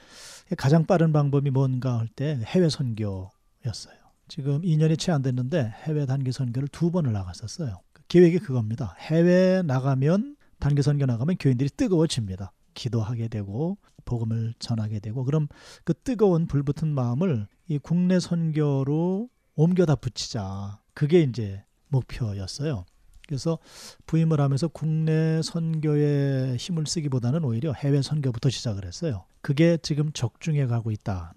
가장 0.57 0.85
빠른 0.85 1.11
방법이 1.13 1.49
뭔가 1.49 1.99
할 1.99 2.07
때 2.15 2.39
해외 2.45 2.69
선교였어요. 2.69 4.00
지금 4.31 4.61
2년이 4.61 4.97
채 4.97 5.11
안 5.11 5.21
됐는데 5.21 5.73
해외 5.83 6.05
단기 6.05 6.31
선교를 6.31 6.69
두 6.69 6.89
번을 6.89 7.11
나갔었어요. 7.11 7.81
계획이 8.07 8.39
그겁니다. 8.39 8.95
해외 8.97 9.61
나가면 9.61 10.37
단기 10.57 10.81
선교 10.81 11.05
나가면 11.05 11.35
교인들이 11.37 11.69
뜨거워집니다. 11.69 12.53
기도하게 12.73 13.27
되고 13.27 13.77
복음을 14.05 14.53
전하게 14.57 15.01
되고 15.01 15.25
그럼 15.25 15.49
그 15.83 15.93
뜨거운 15.93 16.47
불붙은 16.47 16.87
마음을 16.87 17.45
이 17.67 17.77
국내 17.77 18.21
선교로 18.21 19.27
옮겨다 19.55 19.95
붙이자. 19.95 20.79
그게 20.93 21.23
이제 21.23 21.65
목표였어요. 21.89 22.85
그래서 23.27 23.59
부임을 24.05 24.39
하면서 24.39 24.69
국내 24.69 25.41
선교에 25.41 26.55
힘을 26.55 26.85
쓰기보다는 26.85 27.43
오히려 27.43 27.73
해외 27.73 28.01
선교부터 28.01 28.49
시작을 28.49 28.85
했어요. 28.85 29.25
그게 29.41 29.77
지금 29.81 30.13
적중해 30.13 30.67
가고. 30.67 30.83
그러니까 30.83 31.33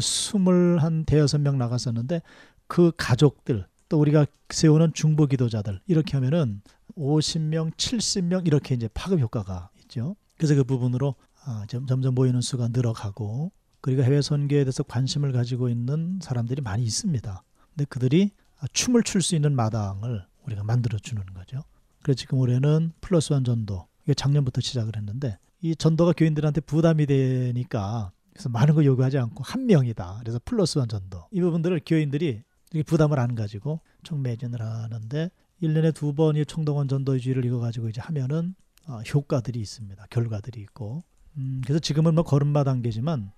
스물 0.00 0.78
한 0.80 1.04
대여섯 1.04 1.40
명 1.40 1.58
나갔었는데 1.58 2.22
그 2.66 2.92
가족들 2.96 3.66
또 3.88 3.98
우리가 3.98 4.26
세우는 4.50 4.92
중보 4.92 5.26
기도자들 5.26 5.80
이렇게 5.86 6.12
하면은 6.16 6.60
50명, 6.96 7.72
70명 7.74 8.46
이렇게 8.46 8.74
이제 8.74 8.88
파급 8.92 9.20
효과가 9.20 9.70
있죠. 9.82 10.16
그래서 10.36 10.54
그 10.54 10.64
부분으로 10.64 11.14
아, 11.44 11.64
점점 11.68 12.14
모이는 12.14 12.40
수가 12.40 12.68
늘어가고 12.68 13.50
그리고 13.80 14.02
해외 14.02 14.20
선교에 14.20 14.64
대해서 14.64 14.82
관심을 14.82 15.32
가지고 15.32 15.68
있는 15.68 16.18
사람들이 16.22 16.60
많이 16.62 16.82
있습니다. 16.82 17.42
근데 17.70 17.84
그들이 17.86 18.32
춤을 18.72 19.04
출 19.04 19.22
수 19.22 19.36
있는 19.36 19.54
마당을 19.54 20.26
우리가 20.46 20.64
만들어 20.64 20.98
주는 20.98 21.24
거죠. 21.34 21.62
그래서 22.02 22.16
지금 22.16 22.38
올해는 22.38 22.92
플러스 23.00 23.32
원 23.32 23.44
전도 23.44 23.86
이게 24.04 24.14
작년부터 24.14 24.60
시작을 24.60 24.96
했는데 24.96 25.38
이 25.62 25.74
전도가 25.76 26.12
교인들한테 26.12 26.60
부담이 26.62 27.06
되니까 27.06 28.10
그래서 28.38 28.50
많은 28.50 28.76
거 28.76 28.84
요구하지 28.84 29.18
않고 29.18 29.42
한 29.42 29.66
명이다. 29.66 30.18
그래서 30.20 30.38
플러스 30.44 30.78
원 30.78 30.86
전도 30.86 31.26
이 31.32 31.40
부분들을 31.40 31.80
교인들이 31.84 32.44
부담을 32.86 33.18
안 33.18 33.34
가지고 33.34 33.80
총 34.04 34.22
매진을 34.22 34.62
하는데 34.62 35.30
1년에 35.60 35.92
두 35.92 36.14
번이 36.14 36.46
총동원 36.46 36.86
전도주의를 36.86 37.44
이거 37.44 37.58
가지고 37.58 37.88
이제 37.88 38.00
하면은 38.00 38.54
어, 38.86 39.00
효과들이 39.00 39.58
있습니다. 39.58 40.06
결과들이 40.10 40.60
있고. 40.60 41.02
음, 41.36 41.62
그래서 41.64 41.80
지금은 41.80 42.14
뭐 42.14 42.22
걸음마 42.22 42.62
단계지만 42.62 43.32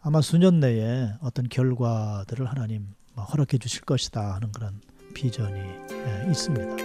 아마 0.00 0.20
수년 0.20 0.60
내에 0.60 1.08
어떤 1.22 1.48
결과들을 1.48 2.44
하나님 2.44 2.88
뭐 3.14 3.24
허락해 3.24 3.56
주실 3.56 3.82
것이다 3.82 4.34
하는 4.34 4.52
그런 4.52 4.82
비전이 5.14 5.60
예, 5.60 6.30
있습니다. 6.30 6.76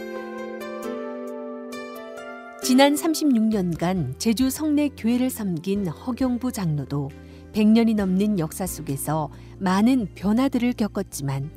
지난 2.63 2.95
36년간 2.95 4.19
제주 4.19 4.49
성내 4.49 4.89
교회를 4.89 5.29
섬긴 5.29 5.87
허경부 5.87 6.53
장로도 6.53 7.09
100년이 7.57 7.95
넘는 7.95 8.37
역사 8.37 8.67
속에서 8.67 9.31
많은 9.57 10.09
변화들을 10.13 10.73
겪었지만 10.73 11.49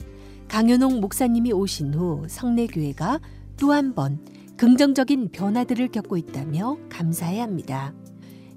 강현옥 0.48 0.98
목사님이 0.98 1.52
오신 1.52 1.92
후 1.92 2.24
성내교회가 2.26 3.20
또 3.58 3.72
한 3.72 3.94
번 3.94 4.18
긍정적인 4.56 5.28
변화들을 5.30 5.88
겪고 5.88 6.16
있다며 6.16 6.78
감사해야 6.88 7.42
합니다. 7.42 7.92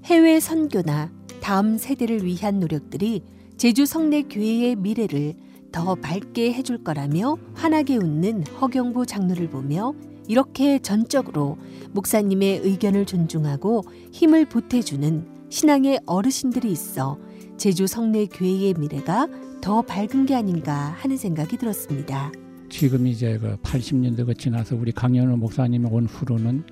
해외 0.04 0.40
선교나 0.40 1.12
다음 1.42 1.76
세대를 1.76 2.24
위한 2.24 2.60
노력들이 2.60 3.22
제주 3.58 3.84
성내 3.84 4.22
교회의 4.22 4.76
미래를 4.76 5.34
더 5.70 5.94
밝게 5.96 6.52
해줄 6.54 6.82
거라며 6.82 7.36
환하게 7.52 7.96
웃는 7.96 8.44
허경부 8.60 9.04
장로를 9.04 9.50
보며 9.50 9.92
이렇게 10.28 10.78
전적으로 10.78 11.58
목사님의 11.92 12.60
의견을 12.64 13.04
존중하고 13.04 13.82
힘을 14.12 14.46
보태주는 14.46 15.26
신앙의 15.50 16.00
어르신들이 16.06 16.72
있어 16.72 17.18
제주 17.56 17.86
성내 17.86 18.26
교회의 18.26 18.74
미래가 18.74 19.28
더 19.60 19.82
밝은 19.82 20.26
게 20.26 20.34
아닌가 20.34 20.94
하는 20.98 21.16
생각이 21.16 21.56
들었습니다. 21.56 22.30
지금 22.68 23.06
이제 23.06 23.38
그 23.38 23.56
80년대가 23.62 24.36
지나서 24.36 24.76
우리 24.76 24.92
강연호 24.92 25.36
목사님이 25.36 25.86
온 25.90 26.06
후로는 26.06 26.64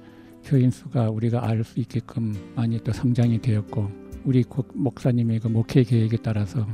교인 0.44 0.70
수가 0.70 1.08
우리가 1.10 1.46
알 1.46 1.62
수 1.62 1.78
있게끔 1.80 2.34
많이 2.56 2.78
또 2.82 2.92
성장이 2.92 3.40
되었고 3.40 3.88
우리 4.24 4.44
목사님의 4.74 5.40
그 5.40 5.48
목회 5.48 5.84
계획에 5.84 6.16
따라서 6.22 6.66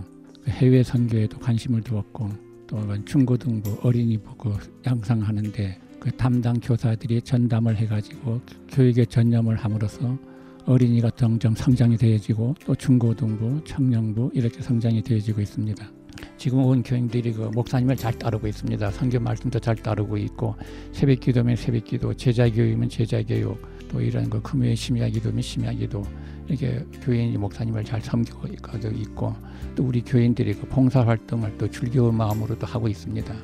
그 0.43 0.51
해외 0.51 0.83
선교에도 0.83 1.39
관심을 1.39 1.83
두었고 1.83 2.31
또 2.67 3.05
중고등부 3.05 3.81
어린이부 3.83 4.35
그 4.37 4.57
양성하는데 4.87 5.81
그 6.01 6.11
담당 6.13 6.59
교사들이 6.61 7.21
전담을 7.23 7.77
해가지고 7.77 8.41
교육에 8.69 9.05
전념을 9.05 9.57
함으로써 9.57 10.17
어린이가 10.69 11.11
점점 11.17 11.55
성장이 11.55 11.97
되어지고 11.97 12.55
또 12.67 12.75
중고등부, 12.75 13.65
청년부 13.65 14.31
이렇게 14.35 14.61
성장이 14.61 15.03
되어지고 15.03 15.41
있습니다. 15.41 15.91
지금 16.37 16.59
온 16.59 16.83
교인들이 16.83 17.33
그 17.33 17.51
목사님을 17.55 17.97
잘 17.97 18.13
따르고 18.13 18.47
있습니다. 18.47 18.91
성경 18.91 19.23
말씀도 19.23 19.59
잘 19.61 19.75
따르고 19.77 20.19
있고 20.19 20.55
새벽 20.93 21.21
기도면 21.21 21.57
새벽 21.57 21.85
기도, 21.85 22.13
제자 22.13 22.51
교육이면 22.51 22.91
제자 22.91 23.23
교육, 23.23 23.59
또 23.89 24.01
이런 24.03 24.29
그 24.29 24.43
금요일 24.43 24.77
심야 24.77 25.09
기도면 25.09 25.41
심야 25.41 25.73
기도 25.73 26.03
이렇게 26.47 26.85
교인이 27.03 27.39
목사님을 27.39 27.85
잘 27.85 28.03
섬기고 28.03 28.49
있고 28.49 29.33
또 29.75 29.85
우리 29.85 30.03
교인들이 30.03 30.53
그 30.53 30.67
봉사 30.67 31.01
활동을 31.07 31.57
또 31.57 31.71
즐거운 31.71 32.15
마음으로 32.15 32.59
도 32.59 32.67
하고 32.67 32.89
있습니다. 32.89 33.35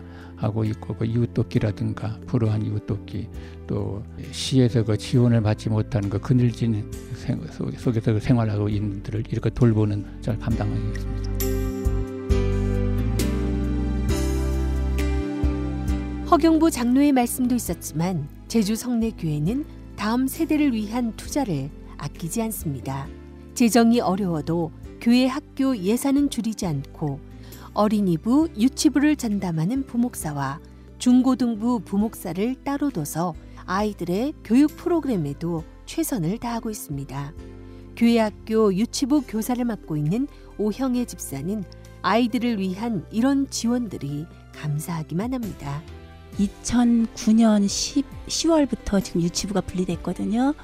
하고 0.44 0.64
있고 0.64 0.94
그 0.94 1.04
이웃돕기라든가 1.04 2.20
불우한 2.26 2.64
이웃돕기 2.64 3.28
또 3.66 4.02
시에서 4.30 4.84
그 4.84 4.96
지원을 4.96 5.42
받지 5.42 5.68
못하는 5.68 6.08
그 6.08 6.20
그늘진 6.20 6.90
속에서 7.78 8.12
그 8.12 8.20
생활하고 8.20 8.68
있는 8.68 9.02
들을 9.02 9.24
이렇게 9.28 9.50
돌보는 9.50 10.04
잘 10.20 10.38
감당하고 10.38 10.80
있습니다. 10.92 11.34
허경부 16.30 16.70
장로의 16.70 17.12
말씀도 17.12 17.54
있었지만 17.54 18.28
제주 18.48 18.74
성내교회는 18.74 19.64
다음 19.96 20.26
세대를 20.26 20.72
위한 20.72 21.12
투자를 21.16 21.70
아끼지 21.96 22.42
않습니다. 22.42 23.06
재정이 23.54 24.00
어려워도 24.00 24.72
교회 25.00 25.26
학교 25.26 25.76
예산은 25.76 26.30
줄이지 26.30 26.66
않고 26.66 27.20
어린이부, 27.74 28.50
유치부를 28.56 29.16
전담하는 29.16 29.84
부목사와 29.84 30.60
중고등부 30.98 31.80
부목사를 31.84 32.54
따로 32.62 32.90
둬서 32.90 33.34
아이들의 33.66 34.34
교육 34.44 34.76
프로그램에도 34.76 35.64
최선을 35.84 36.38
다하고 36.38 36.70
있습니다. 36.70 37.34
교회 37.96 38.18
학교 38.20 38.72
유치부 38.72 39.22
교사를 39.26 39.62
맡고 39.64 39.96
있는 39.96 40.28
오형의 40.56 41.06
집사는 41.06 41.64
아이들을 42.02 42.60
위한 42.60 43.04
이런 43.10 43.50
지원들이 43.50 44.26
감사하기만 44.54 45.34
합니다. 45.34 45.82
2009년 46.38 47.66
10, 47.68 48.04
10월부터 48.28 49.02
지금 49.02 49.22
유치부가 49.22 49.60
분리됐거든요. 49.62 50.54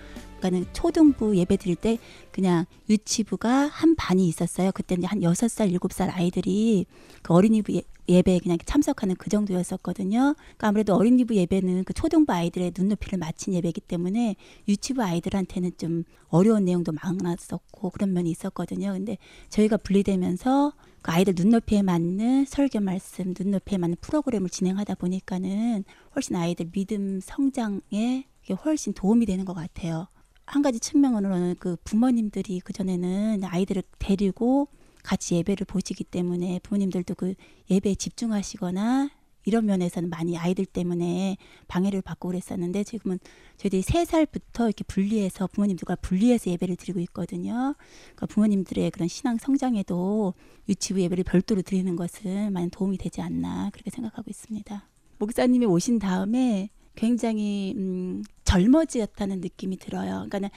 그러니까는 0.40 0.66
초등부 0.72 1.36
예배 1.36 1.58
드릴 1.58 1.76
때 1.76 1.98
그냥 2.32 2.64
유치부가 2.88 3.66
한 3.66 3.94
반이 3.94 4.26
있었어요. 4.26 4.72
그때는 4.72 5.04
한 5.04 5.22
여섯 5.22 5.48
살 5.48 5.70
일곱 5.70 5.92
살 5.92 6.10
아이들이 6.10 6.86
그 7.22 7.34
어린이부 7.34 7.80
예, 8.08 8.22
배에 8.22 8.40
그냥 8.40 8.58
참석하는 8.64 9.14
그 9.16 9.30
정도였었거든요. 9.30 10.34
그러니까 10.34 10.68
아무래도 10.68 10.96
어린이부 10.96 11.36
예배는 11.36 11.84
그 11.84 11.92
초등부 11.92 12.32
아이들의 12.32 12.72
눈높이를 12.76 13.20
맞춘 13.20 13.54
예배이기 13.54 13.82
때문에 13.82 14.34
유치부 14.66 15.00
아이들한테는 15.00 15.72
좀 15.78 16.02
어려운 16.26 16.64
내용도 16.64 16.90
많았었고 16.90 17.90
그런 17.90 18.12
면이 18.12 18.28
있었거든요. 18.30 18.92
근데 18.94 19.16
저희가 19.50 19.76
분리되면서 19.76 20.72
그 21.02 21.12
아이들 21.12 21.34
눈높이에 21.36 21.82
맞는 21.82 22.46
설교 22.46 22.80
말씀, 22.80 23.32
눈높이에 23.38 23.78
맞는 23.78 23.96
프로그램을 24.00 24.48
진행하다 24.50 24.96
보니까는 24.96 25.84
훨씬 26.16 26.34
아이들 26.34 26.68
믿음 26.72 27.20
성장에 27.22 28.24
훨씬 28.64 28.92
도움이 28.92 29.26
되는 29.26 29.44
것 29.44 29.54
같아요. 29.54 30.08
한 30.50 30.62
가지 30.62 30.80
측면으로는 30.80 31.54
그 31.60 31.76
부모님들이 31.84 32.58
그전에는 32.58 33.44
아이들을 33.44 33.84
데리고 34.00 34.66
같이 35.04 35.36
예배를 35.36 35.64
보시기 35.64 36.02
때문에 36.02 36.58
부모님들도 36.64 37.14
그 37.14 37.34
예배에 37.70 37.94
집중하시거나 37.94 39.10
이런 39.44 39.64
면에서는 39.66 40.10
많이 40.10 40.36
아이들 40.36 40.66
때문에 40.66 41.36
방해를 41.68 42.02
받고 42.02 42.28
그랬었는데 42.28 42.82
지금은 42.82 43.20
저희들이 43.58 43.82
세 43.82 44.04
살부터 44.04 44.66
이렇게 44.66 44.82
분리해서 44.82 45.46
부모님들과 45.46 45.94
분리해서 45.96 46.50
예배를 46.50 46.74
드리고 46.74 46.98
있거든요. 47.00 47.76
그러니까 48.02 48.26
부모님들의 48.26 48.90
그런 48.90 49.06
신앙 49.06 49.38
성장에도 49.38 50.34
유치부 50.68 51.00
예배를 51.00 51.22
별도로 51.22 51.62
드리는 51.62 51.94
것은 51.94 52.52
많은 52.52 52.70
도움이 52.70 52.98
되지 52.98 53.22
않나 53.22 53.70
그렇게 53.72 53.90
생각하고 53.90 54.28
있습니다. 54.28 54.88
목사님이 55.18 55.66
오신 55.66 56.00
다음에 56.00 56.70
굉장히 56.96 57.72
음, 57.76 58.22
젊어지었다는 58.50 59.40
느낌이 59.40 59.76
들어요. 59.78 60.26
그러니까는 60.28 60.48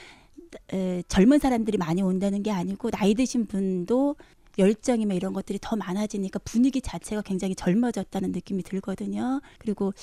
에, 0.73 1.03
젊은 1.07 1.39
사람들이 1.39 1.77
많이 1.77 2.01
온다는 2.01 2.41
게 2.43 2.51
아니고 2.51 2.89
나이 2.91 3.13
드신 3.13 3.45
분도 3.45 4.15
열정이나 4.57 5.13
이런 5.15 5.33
것들이 5.33 5.57
더 5.61 5.75
많아지니까 5.75 6.39
분위기 6.39 6.81
자체가 6.81 7.21
굉장히 7.23 7.55
젊어졌다는 7.55 8.31
느낌이 8.31 8.63
들거든요. 8.63 9.41
그리고 9.57 9.93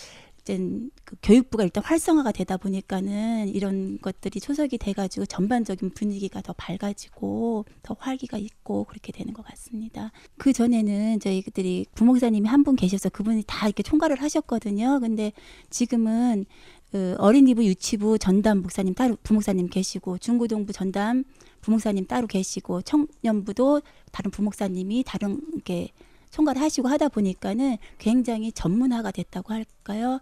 이제 0.41 0.59
그 1.05 1.17
교육부가 1.23 1.65
일단 1.65 1.85
활성화가 1.85 2.33
되다 2.33 2.57
보니까는 2.57 3.49
이런 3.49 3.99
것들이 4.01 4.41
초석이 4.41 4.79
돼가지고 4.79 5.27
전반적인 5.27 5.91
분위기가 5.91 6.41
더 6.41 6.53
밝아지고 6.55 7.67
더 7.83 7.97
활기가 7.99 8.39
있고 8.39 8.85
그렇게 8.85 9.13
되는 9.13 9.35
것 9.35 9.45
같습니다. 9.47 10.11
그 10.39 10.53
전에는 10.53 11.21
저희들이 11.21 11.87
부목사님이 11.95 12.49
한 12.49 12.65
분 12.65 12.75
계셔서 12.77 13.09
그분이 13.11 13.45
다 13.47 13.67
이렇게 13.67 13.83
총괄을 13.83 14.21
하셨거든요. 14.23 15.01
근데 15.01 15.33
지금은 15.71 16.47
그 16.91 17.15
어린이부 17.19 17.65
유치부 17.65 18.19
전담 18.19 18.63
목사님 18.63 18.95
따로 18.95 19.17
부목사님 19.23 19.69
계시고 19.69 20.19
중고등부 20.19 20.73
전담 20.73 21.25
부목사님 21.61 22.07
따로 22.07 22.27
계시고 22.27 22.83
청년부도 22.83 23.83
다른 24.11 24.31
부목사님이 24.31 25.05
다른 25.07 25.41
게 25.63 25.91
총괄하시고 26.31 26.89
하다 26.89 27.09
보니까는 27.09 27.77
굉장히 27.99 28.53
전문화가 28.53 29.11
됐다고 29.11 29.53
할까요? 29.53 30.21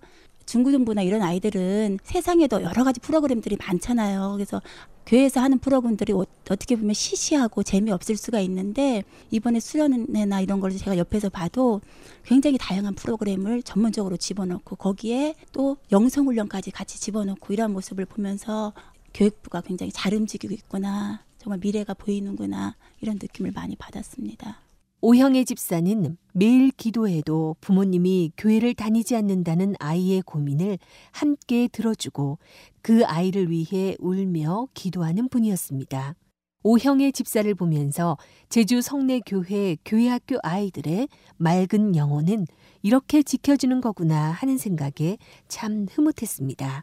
중고등부나 0.48 1.02
이런 1.02 1.20
아이들은 1.20 1.98
세상에도 2.02 2.62
여러 2.62 2.82
가지 2.82 3.00
프로그램들이 3.00 3.56
많잖아요. 3.56 4.32
그래서 4.32 4.62
교회에서 5.06 5.40
하는 5.40 5.58
프로그램들이 5.58 6.12
어, 6.14 6.24
어떻게 6.50 6.74
보면 6.74 6.94
시시하고 6.94 7.62
재미없을 7.62 8.16
수가 8.16 8.40
있는데 8.40 9.04
이번에 9.30 9.60
수련회나 9.60 10.40
이런 10.40 10.60
걸 10.60 10.70
제가 10.70 10.96
옆에서 10.96 11.28
봐도 11.28 11.80
굉장히 12.24 12.56
다양한 12.58 12.94
프로그램을 12.94 13.62
전문적으로 13.62 14.16
집어넣고 14.16 14.76
거기에 14.76 15.34
또 15.52 15.76
영성훈련까지 15.92 16.70
같이 16.70 16.98
집어넣고 16.98 17.52
이런 17.52 17.72
모습을 17.72 18.06
보면서 18.06 18.72
교육부가 19.12 19.60
굉장히 19.60 19.92
잘 19.92 20.14
움직이고 20.14 20.52
있구나. 20.54 21.24
정말 21.38 21.58
미래가 21.60 21.94
보이는구나. 21.94 22.76
이런 23.00 23.18
느낌을 23.20 23.52
많이 23.52 23.76
받았습니다. 23.76 24.67
오형의 25.00 25.44
집사는 25.44 26.16
매일 26.32 26.72
기도해도 26.72 27.54
부모님이 27.60 28.32
교회를 28.36 28.74
다니지 28.74 29.14
않는다는 29.14 29.74
아이의 29.78 30.22
고민을 30.22 30.78
함께 31.12 31.68
들어주고 31.68 32.38
그 32.82 33.04
아이를 33.04 33.48
위해 33.48 33.94
울며 34.00 34.66
기도하는 34.74 35.28
분이었습니다. 35.28 36.16
오형의 36.64 37.12
집사를 37.12 37.54
보면서 37.54 38.18
제주 38.48 38.82
성내교회 38.82 39.76
교회학교 39.84 40.38
아이들의 40.42 41.08
맑은 41.36 41.94
영혼은 41.94 42.46
이렇게 42.82 43.22
지켜주는 43.22 43.80
거구나 43.80 44.32
하는 44.32 44.58
생각에 44.58 45.18
참 45.46 45.86
흐뭇했습니다. 45.88 46.82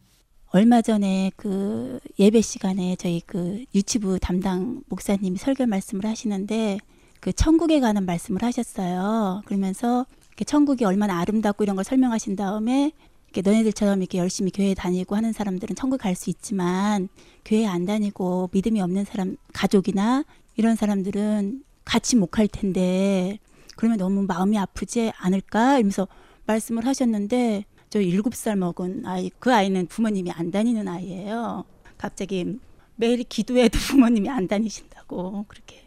얼마 0.52 0.82
전에 0.82 1.32
그 1.36 2.00
예배 2.18 2.40
시간에 2.40 2.96
저희 2.96 3.20
그 3.26 3.66
유치부 3.76 4.20
담당 4.20 4.82
목사님이 4.88 5.38
설교 5.38 5.66
말씀을 5.66 6.06
하시는데 6.06 6.78
그 7.26 7.34
천국에 7.34 7.80
관한 7.80 8.06
말씀을 8.06 8.44
하셨어요. 8.44 9.42
그러면서 9.46 10.06
천국이 10.46 10.86
얼마나 10.86 11.20
아름답고 11.22 11.64
이런 11.64 11.76
걸 11.76 11.84
설명하신 11.84 12.36
다음에 12.36 12.92
너네들처럼 13.36 14.00
이렇게 14.04 14.20
열심히 14.20 14.52
교회 14.52 14.76
다니고 14.76 15.16
하는 15.16 15.34
사람들은 15.34 15.76
천국 15.76 15.98
갈 16.02 16.14
수 16.14 16.30
있지만 16.30 17.10
교회 17.44 17.66
안 17.66 17.88
다니고 17.88 18.52
믿음이 18.54 18.80
없는 18.80 19.06
사람 19.06 19.38
가족이나 19.54 20.24
이런 20.56 20.76
사람들은 20.76 21.64
같이 21.84 22.16
못 22.16 22.30
갈 22.30 22.48
텐데 22.48 23.40
그러면 23.76 23.98
너무 23.98 24.22
마음이 24.28 24.60
아프지 24.60 25.12
않을까 25.18 25.80
이러면서 25.80 26.08
말씀을 26.46 26.86
하셨는데 26.86 27.66
저 27.90 28.02
일곱 28.02 28.36
살 28.36 28.56
먹은 28.56 29.04
아이 29.08 29.32
그 29.40 29.52
아이는 29.52 29.88
부모님이 29.88 30.30
안 30.30 30.52
다니는 30.52 30.88
아이예요. 30.88 31.66
갑자기 31.98 32.60
매일 32.98 33.24
기도해도 33.24 33.80
부모님이 33.90 34.30
안 34.30 34.48
다니신다고 34.48 35.46
그렇게 35.48 35.85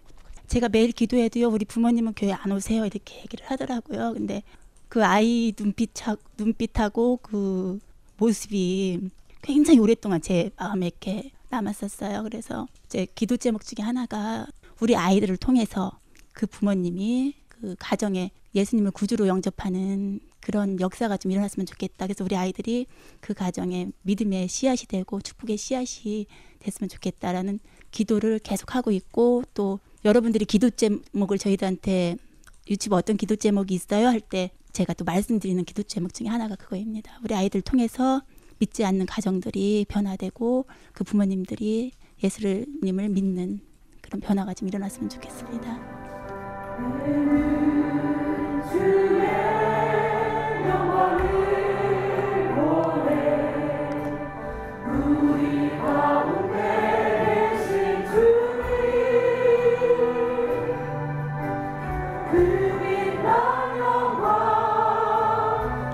제가 0.49 0.71
매일 0.71 0.93
기도해도요 0.93 1.49
우리 1.49 1.67
부모님은 1.67 2.15
교회 2.15 2.33
안 2.33 2.51
오세요 2.53 2.87
이렇게 2.87 3.19
얘기를 3.19 3.45
하더라고요. 3.47 4.15
근데 4.15 4.43
그 4.89 5.05
아이 5.05 5.53
눈빛 5.57 5.91
눈빛하고 6.39 7.19
그 7.23 7.79
모습이 8.17 9.11
굉장히 9.43 9.79
오랫동안 9.79 10.23
제 10.23 10.51
마음에 10.57 10.87
이렇게 10.87 11.31
남았었어요. 11.51 12.23
그래서 12.23 12.67
제 12.89 13.07
기도 13.15 13.37
제목 13.37 13.65
중에 13.65 13.85
하나가 13.85 14.47
우리 14.81 14.97
아이들을 14.97 15.37
통해서 15.37 15.99
그 16.33 16.47
부모님이 16.47 17.35
그 17.49 17.77
가정에 17.79 18.31
예수님을 18.55 18.93
구주로 18.93 19.27
영접하는 19.27 20.21
그런 20.41 20.81
역사가 20.81 21.19
좀 21.19 21.31
일어났으면 21.31 21.67
좋겠다. 21.67 22.07
그래서 22.07 22.25
우리 22.25 22.37
아이들이 22.37 22.87
그 23.21 23.35
가정에 23.35 23.91
믿음의 24.03 24.49
씨앗이 24.49 24.87
되고 24.89 25.21
축복의 25.21 25.59
씨앗이 25.59 26.27
됐으면 26.61 26.89
좋겠다라는 26.89 27.59
기도를 27.91 28.39
계속 28.39 28.75
하고 28.75 28.91
있고 28.91 29.43
또 29.53 29.79
여러분들이 30.05 30.45
기도 30.45 30.71
제목을 30.71 31.39
저희들한테 31.39 32.17
유치부 32.71 32.97
어떤 32.97 33.17
기도 33.17 33.37
제목이 33.37 33.75
있어요 33.75 34.07
할 34.09 34.21
때 34.21 34.51
제가 34.73 34.93
또 34.95 35.05
말씀드리는 35.05 35.65
기도 35.65 35.83
제목 35.83 36.15
중에 36.15 36.29
하나가 36.29 36.55
그거입니다. 36.55 37.19
우리 37.25 37.35
아이들 37.35 37.63
통해서 37.63 38.23
믿지 38.59 38.85
않는 38.85 39.07
가정들이 39.07 39.87
변화되고 39.89 40.67
그 40.93 41.05
부모님들이 41.05 41.93
예수님을 42.23 43.09
믿는 43.09 43.61
그런 44.03 44.21
변화가 44.21 44.55
좀 44.55 44.69
일어났으면 44.69 45.09
좋겠습니다. 45.09 45.79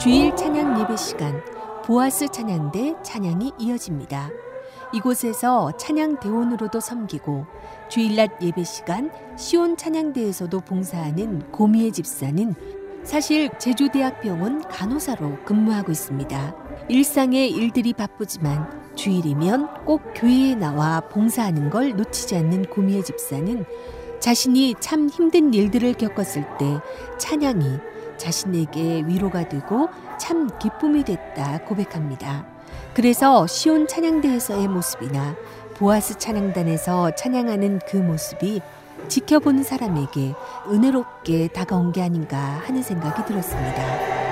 주일 0.05 0.37
찬양 0.37 0.83
예배 0.83 0.99
시간 0.99 1.43
보아스 1.83 2.29
찬양대 2.29 2.97
찬양이 3.03 3.53
이어집니다. 3.59 4.29
이곳에서 4.93 5.73
찬양 5.79 6.21
대원으로도 6.21 6.79
섬기고 6.79 7.47
주일낮 7.89 8.43
예배 8.43 8.65
시간 8.65 9.11
시온 9.39 9.79
찬양대에서도 9.79 10.61
봉사하는 10.61 11.51
고미의 11.51 11.93
집사는 11.93 12.55
사실 13.03 13.49
제주대학병원 13.59 14.69
간호사로 14.69 15.39
근무하고 15.47 15.91
있습니다. 15.91 16.55
일상의 16.91 17.49
일들이 17.49 17.95
바쁘지만 17.95 18.93
주일이면 18.97 19.87
꼭 19.87 20.03
교회에 20.15 20.55
나와 20.55 21.01
봉사하는 21.01 21.71
걸 21.71 21.97
놓치지 21.97 22.37
않는 22.37 22.67
고미의 22.67 23.05
집사는 23.05 23.65
자신이 24.21 24.75
참 24.81 25.09
힘든 25.09 25.55
일들을 25.55 25.95
겪었을 25.95 26.45
때 26.59 26.79
찬양이 27.19 27.79
자신에게 28.17 29.05
위로가 29.07 29.49
되고 29.49 29.89
참 30.19 30.49
기쁨이 30.59 31.05
됐다 31.05 31.59
고백합니다. 31.65 32.47
그래서 32.95 33.47
시온 33.47 33.87
찬양대에서의 33.87 34.69
모습이나 34.69 35.35
보아스 35.75 36.17
찬양단에서 36.19 37.15
찬양하는 37.17 37.81
그 37.89 37.97
모습이 37.97 38.61
지켜보는 39.09 39.65
사람에게 39.65 40.35
은혜롭게 40.69 41.49
다가온 41.49 41.93
게 41.93 42.03
아닌가 42.03 42.39
하는 42.39 42.83
생각이 42.83 43.25
들었습니다. 43.27 44.25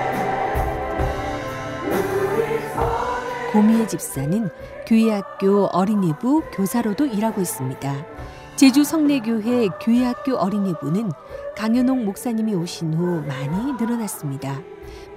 고미의 3.51 3.87
집사는 3.87 4.49
교회학교 4.87 5.65
어린이부 5.67 6.43
교사로도 6.53 7.05
일하고 7.05 7.39
있습니다. 7.39 8.22
제주 8.55 8.83
성내교회 8.83 9.69
교회학교 9.81 10.35
어린이부는 10.35 11.11
강현옥 11.57 12.03
목사님이 12.03 12.53
오신 12.53 12.93
후 12.93 13.21
많이 13.27 13.73
늘어났습니다. 13.73 14.61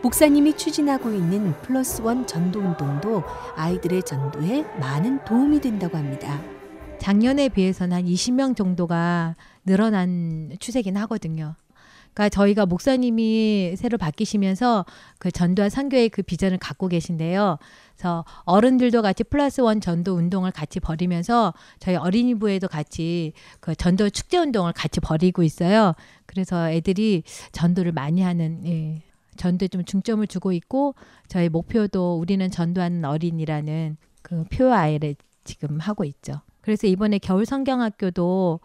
목사님이 0.03 0.57
추진하고 0.57 1.11
있는 1.11 1.53
플러스 1.61 2.01
원 2.01 2.27
전도 2.27 2.61
운동도 2.61 3.23
아이들의 3.55 4.03
전도에 4.05 4.65
많은 4.81 5.23
도움이 5.25 5.61
된다고 5.61 5.99
합니다. 5.99 6.41
작년에 6.99 7.51
비해서는 7.51 7.97
한 7.97 8.05
20명 8.05 8.57
정도가 8.57 9.37
늘어난 9.67 10.51
추세긴 10.59 10.97
하거든요. 10.97 11.57
그러니까 12.15 12.31
저희가 12.31 12.65
목사님이 12.65 13.75
새로 13.77 13.99
바뀌시면서 13.99 14.87
그 15.19 15.31
전도와 15.31 15.69
선교의 15.69 16.09
그 16.09 16.23
비전을 16.23 16.57
갖고 16.57 16.89
계신데요. 16.89 17.59
그래서 17.97 18.25
어른들도 18.45 19.01
같이 19.01 19.25
플러스 19.25 19.63
원 19.63 19.81
전도 19.81 20.15
운동을 20.15 20.51
같이 20.51 20.81
벌이면서 20.81 21.55
저희 21.79 21.97
어린이부에도 21.97 22.69
같이 22.69 23.33
그 23.61 23.75
전도 23.75 24.11
축제 24.11 24.37
운동을 24.37 24.73
같이 24.75 25.01
벌이고 25.01 25.43
있어요. 25.43 25.95
그래서 26.27 26.71
애들이 26.71 27.23
전도를 27.53 27.93
많이 27.93 28.21
하는 28.21 28.67
예, 28.67 29.03
전도에 29.37 29.69
좀 29.69 29.85
중점을 29.85 30.27
주고 30.27 30.53
있고 30.53 30.95
저희 31.27 31.49
목표도 31.49 32.19
우리는 32.19 32.51
전도하는 32.51 33.05
어린이라는 33.05 33.97
그 34.21 34.45
표아이를 34.45 35.17
지금 35.45 35.79
하고 35.81 36.05
있죠. 36.05 36.43
그래서 36.67 36.89
이번에 36.89 37.19
겨울 37.19 37.47
성경학교도 37.47 38.59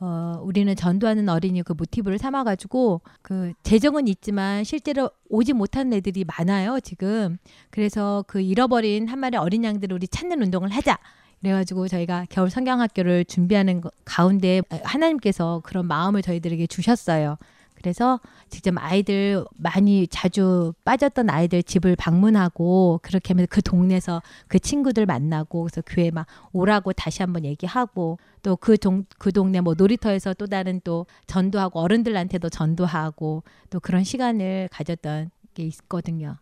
어, 0.00 0.40
우리는 0.42 0.76
전도하는 0.76 1.26
어린이 1.30 1.62
그 1.62 1.72
모티브를 1.72 2.18
삼아가지고 2.18 3.00
그 3.22 3.54
재정은 3.62 4.08
있지만 4.08 4.62
실제로 4.62 5.10
오지 5.30 5.54
못하는 5.54 5.94
애들이 5.94 6.24
많아요 6.24 6.80
지금. 6.80 7.38
그래서 7.70 8.26
그 8.26 8.42
잃어버린 8.42 9.08
한 9.08 9.18
마리 9.20 9.38
어린 9.38 9.64
양들을 9.64 9.94
우리 9.94 10.06
찾는 10.06 10.42
운동을 10.42 10.68
하자. 10.68 10.98
그래가지고 11.40 11.88
저희가 11.88 12.26
겨울 12.28 12.50
성경학교를 12.50 13.24
준비하는 13.24 13.80
가운데 14.04 14.60
하나님께서 14.84 15.62
그런 15.64 15.86
마음을 15.86 16.20
저희들에게 16.20 16.66
주셨어요. 16.66 17.38
그래서 17.80 18.20
직접 18.50 18.74
아이들 18.76 19.44
많이 19.56 20.06
자주 20.06 20.74
빠졌던 20.84 21.30
아이들 21.30 21.62
집을 21.62 21.96
방문하고 21.96 23.00
그렇게 23.02 23.32
하면서 23.32 23.48
그 23.50 23.62
동네에서 23.62 24.22
그 24.48 24.58
친구들 24.58 25.06
만나고 25.06 25.62
그래서 25.64 25.82
교회 25.86 26.10
막 26.10 26.26
오라고 26.52 26.92
다시 26.92 27.22
한번 27.22 27.44
얘기하고 27.44 28.18
또 28.42 28.56
그 28.60 28.76
동, 28.76 29.04
그 29.18 29.32
동네 29.32 29.60
뭐 29.60 29.74
놀이터에서 29.76 30.34
또 30.34 30.46
다른 30.46 30.80
또 30.84 31.06
전도하고 31.26 31.80
어른들한테도 31.80 32.48
전도하고 32.50 33.42
또 33.70 33.80
그런 33.80 34.04
시간을 34.04 34.68
가졌던 34.70 35.30
게 35.54 35.62
있거든요. 35.64 36.36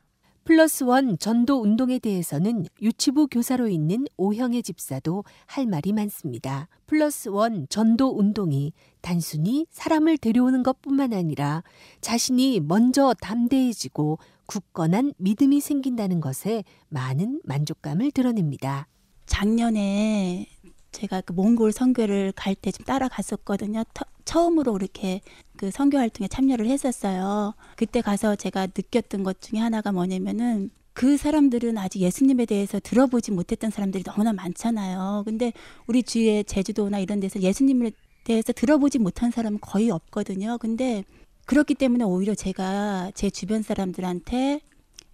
플러스 0.49 0.83
원 0.83 1.19
전도 1.19 1.61
운동에 1.61 1.99
대해서는 1.99 2.65
유치부 2.81 3.27
교사로 3.27 3.69
있는 3.69 4.07
오형의 4.17 4.63
집사도 4.63 5.25
할 5.45 5.67
말이 5.67 5.93
많습니다. 5.93 6.69
플러스 6.87 7.29
원 7.29 7.67
전도 7.69 8.17
운동이 8.19 8.73
단순히 9.03 9.67
사람을 9.71 10.17
데려오는 10.17 10.63
것 10.63 10.81
뿐만 10.81 11.13
아니라 11.13 11.63
자신이 12.01 12.61
먼저 12.61 13.13
담대해지고 13.21 14.21
굳건한 14.47 15.13
믿음이 15.19 15.61
생긴다는 15.61 16.23
것에 16.23 16.65
많은 16.89 17.43
만족감을 17.45 18.11
드러냅니다. 18.13 18.89
작년에 19.27 20.47
제가 20.93 21.21
그 21.21 21.35
몽골 21.35 21.73
선교를 21.73 22.33
갈 22.35 22.55
때 22.55 22.71
좀 22.73 22.87
따라갔었거든요. 22.87 23.85
터, 24.29 24.39
처음으로 24.39 24.77
이렇게 24.77 25.21
그 25.57 25.71
선교 25.71 25.99
활동에 25.99 26.29
참여를 26.29 26.67
했었어요. 26.67 27.55
그때 27.77 28.01
가서 28.01 28.37
제가 28.37 28.67
느꼈던 28.67 29.25
것 29.25 29.41
중에 29.41 29.59
하나가 29.59 29.91
뭐냐면은 29.91 30.71
그 30.93 31.17
사람들은 31.17 31.79
아직 31.79 32.01
예수님에 32.01 32.45
대해서 32.45 32.79
들어보지 32.81 33.31
못했던 33.31 33.71
사람들이 33.71 34.05
너무나 34.05 34.33
많잖아요. 34.33 35.23
근데 35.25 35.53
우리 35.87 36.03
주위에 36.03 36.43
제주도나 36.43 36.99
이런 36.99 37.21
데서 37.21 37.41
예수님에 37.41 37.93
대해서 38.25 38.53
들어보지 38.53 38.99
못한 38.99 39.31
사람은 39.31 39.61
거의 39.61 39.91
없거든요. 39.91 40.59
근데 40.59 41.05
그렇기 41.47 41.75
때문에 41.75 42.05
오히려 42.05 42.35
제가 42.35 43.13
제 43.15 43.31
주변 43.31 43.63
사람들한테 43.63 44.61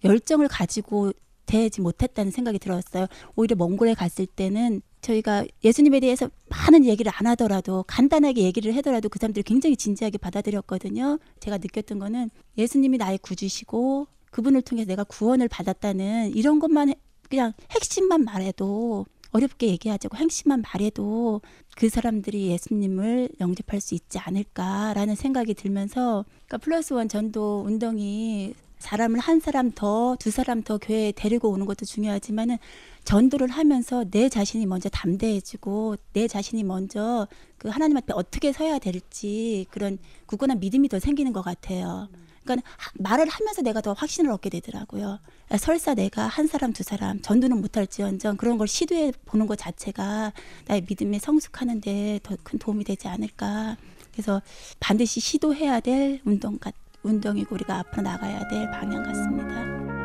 열정을 0.03 0.47
가지고 0.47 1.13
대지 1.45 1.81
못했다는 1.81 2.31
생각이 2.31 2.59
들었어요. 2.59 3.07
오히려 3.35 3.55
몽골에 3.55 3.93
갔을 3.93 4.25
때는 4.25 4.81
저희가 5.05 5.45
예수님에 5.63 5.99
대해서 5.99 6.29
많은 6.49 6.85
얘기를 6.85 7.11
안 7.15 7.27
하더라도 7.27 7.83
간단하게 7.87 8.41
얘기를 8.41 8.75
하더라도 8.77 9.09
그 9.09 9.19
사람들이 9.19 9.43
굉장히 9.43 9.77
진지하게 9.77 10.17
받아들였거든요. 10.17 11.19
제가 11.39 11.57
느꼈던 11.57 11.99
거는 11.99 12.31
예수님이 12.57 12.97
나의 12.97 13.19
구주시고 13.19 14.07
그분을 14.31 14.61
통해서 14.61 14.87
내가 14.87 15.03
구원을 15.03 15.47
받았다는 15.47 16.35
이런 16.35 16.59
것만 16.59 16.93
그냥 17.29 17.53
핵심만 17.71 18.23
말해도 18.23 19.05
어렵게 19.31 19.67
얘기하자고 19.67 20.17
핵심만 20.17 20.61
말해도 20.61 21.41
그 21.75 21.89
사람들이 21.89 22.47
예수님을 22.47 23.29
영접할 23.41 23.81
수 23.81 23.93
있지 23.93 24.17
않을까라는 24.17 25.15
생각이 25.15 25.53
들면서 25.53 26.25
그러니까 26.47 26.57
플러스 26.57 26.93
원 26.93 27.09
전도 27.09 27.63
운동이 27.65 28.53
사람을 28.79 29.19
한 29.19 29.39
사람 29.39 29.71
더, 29.71 30.15
두 30.19 30.31
사람 30.31 30.61
더 30.61 30.77
교회에 30.77 31.11
데리고 31.11 31.49
오는 31.49 31.65
것도 31.65 31.85
중요하지만은 31.85 32.57
전도를 33.05 33.47
하면서 33.49 34.03
내 34.11 34.27
자신이 34.29 34.65
먼저 34.65 34.89
담대해지고 34.89 35.95
내 36.13 36.27
자신이 36.27 36.63
먼저 36.63 37.27
그 37.57 37.69
하나님 37.69 37.95
앞에 37.97 38.13
어떻게 38.13 38.51
서야 38.51 38.79
될지 38.79 39.65
그런 39.71 39.97
굳건한 40.25 40.59
믿음이 40.59 40.89
더 40.89 40.99
생기는 40.99 41.31
것 41.31 41.41
같아요. 41.41 42.09
그러니까 42.43 42.67
하- 42.77 42.91
말을 42.95 43.27
하면서 43.27 43.61
내가 43.61 43.81
더 43.81 43.93
확신을 43.93 44.29
얻게 44.31 44.49
되더라고요. 44.49 45.19
아, 45.49 45.57
설사 45.57 45.93
내가 45.95 46.27
한 46.27 46.45
사람 46.47 46.73
두 46.73 46.83
사람 46.83 47.21
전도는 47.21 47.61
못할지언정 47.61 48.37
그런 48.37 48.57
걸 48.57 48.67
시도해 48.67 49.13
보는 49.25 49.47
것 49.47 49.55
자체가 49.57 50.31
나의 50.67 50.83
믿음에 50.87 51.17
성숙하는데 51.19 52.19
더 52.23 52.35
큰 52.43 52.59
도움이 52.59 52.83
되지 52.83 53.07
않을까. 53.07 53.77
그래서 54.11 54.41
반드시 54.79 55.19
시도해야 55.19 55.79
될 55.79 56.21
운동 56.25 56.57
같 56.57 56.73
운동이고 57.03 57.53
우리가 57.55 57.79
앞으로 57.79 58.01
나가야 58.03 58.47
될 58.47 58.69
방향 58.71 59.03
같습니다. 59.03 60.04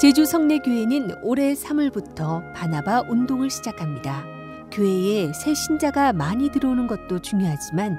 제주 0.00 0.26
성내교회는 0.26 1.22
올해 1.22 1.54
3월부터 1.54 2.52
바나바 2.52 3.02
운동을 3.08 3.48
시작합니다. 3.48 4.24
교회에 4.72 5.32
새 5.32 5.54
신자가 5.54 6.12
많이 6.12 6.50
들어오는 6.50 6.88
것도 6.88 7.20
중요하지만 7.20 7.98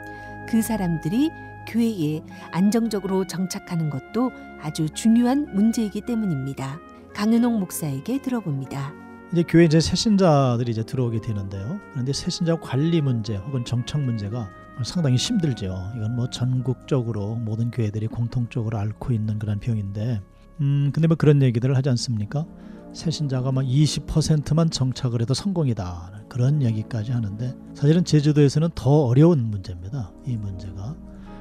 그 0.49 0.61
사람들이 0.61 1.31
교회에 1.67 2.21
안정적으로 2.51 3.25
정착하는 3.25 3.89
것도 3.89 4.31
아주 4.61 4.89
중요한 4.89 5.47
문제이기 5.55 6.01
때문입니다. 6.01 6.79
강은홍 7.15 7.59
목사에게 7.61 8.21
들어봅니다. 8.21 8.93
이제 9.31 9.43
교회 9.47 9.63
이제 9.63 9.79
새 9.79 9.95
신자들이 9.95 10.71
이제 10.71 10.83
들어오게 10.83 11.21
되는데요. 11.21 11.79
그런데 11.93 12.11
새 12.11 12.29
신자 12.29 12.55
관리 12.57 13.01
문제 13.01 13.37
혹은 13.37 13.63
정착 13.63 14.01
문제가 14.01 14.49
상당히 14.83 15.15
힘들죠. 15.15 15.93
이건 15.95 16.15
뭐 16.17 16.29
전국적으로 16.29 17.35
모든 17.35 17.71
교회들이 17.71 18.07
공통적으로 18.07 18.77
앓고 18.77 19.13
있는 19.13 19.39
그런 19.39 19.59
병인데, 19.59 20.21
음 20.61 20.91
근데 20.93 21.07
뭐 21.07 21.17
그런 21.17 21.41
얘기들을 21.41 21.75
하지 21.75 21.89
않습니까? 21.89 22.45
새신자가 22.93 23.51
막 23.51 23.65
20%만 23.65 24.69
정착을 24.69 25.21
해도 25.21 25.33
성공이다 25.33 26.23
그런 26.29 26.61
얘기까지 26.61 27.11
하는데 27.11 27.55
사실은 27.73 28.05
제주도에서는 28.05 28.69
더 28.73 29.05
어려운 29.05 29.49
문제입니다. 29.51 30.11
이 30.25 30.37
문제가. 30.37 30.95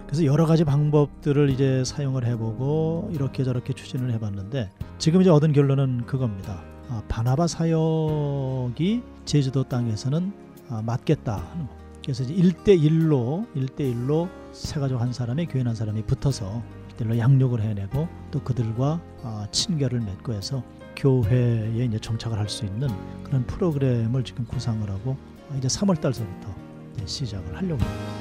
그래서 0.07 0.24
여러 0.24 0.46
가지 0.46 0.64
방법들을 0.64 1.50
이제 1.50 1.83
사용을 1.85 2.24
해보고 2.27 3.11
이렇게 3.12 3.42
저렇게 3.42 3.72
추진을 3.72 4.12
해봤는데 4.12 4.70
지금 4.98 5.20
이제 5.20 5.31
얻은 5.31 5.53
결론은 5.53 6.07
그겁니다. 6.07 6.62
아, 6.88 7.03
바나바 7.09 7.46
사역이 7.46 9.03
제주도 9.24 9.64
땅에서는 9.64 10.33
아, 10.68 10.83
맞겠다. 10.83 11.42
그래서 12.03 12.22
이제 12.24 12.35
1대1로 12.35 13.46
1대1로 13.55 14.29
세 14.53 14.79
가족 14.79 15.00
한 15.00 15.12
사람이 15.12 15.46
교인 15.46 15.66
한 15.66 15.74
사람이 15.74 16.03
붙어서 16.03 16.62
1대1로 16.97 17.19
양육을 17.19 17.61
해내고 17.61 18.09
또 18.31 18.41
그들과 18.43 19.01
아, 19.23 19.47
친결을 19.51 20.01
맺고 20.01 20.33
해서 20.33 20.63
교회에 20.97 21.85
이제 21.87 21.99
정착을 21.99 22.39
할 22.39 22.49
수 22.49 22.65
있는 22.65 22.89
그런 23.25 23.45
프로그램을 23.47 24.23
지금 24.25 24.45
구상을 24.47 24.89
하고 24.89 25.17
아, 25.51 25.57
이제 25.57 25.69
3월 25.69 26.01
달서부터 26.01 26.55
시작을 27.05 27.57
하려고 27.57 27.83
합니다. 27.83 28.15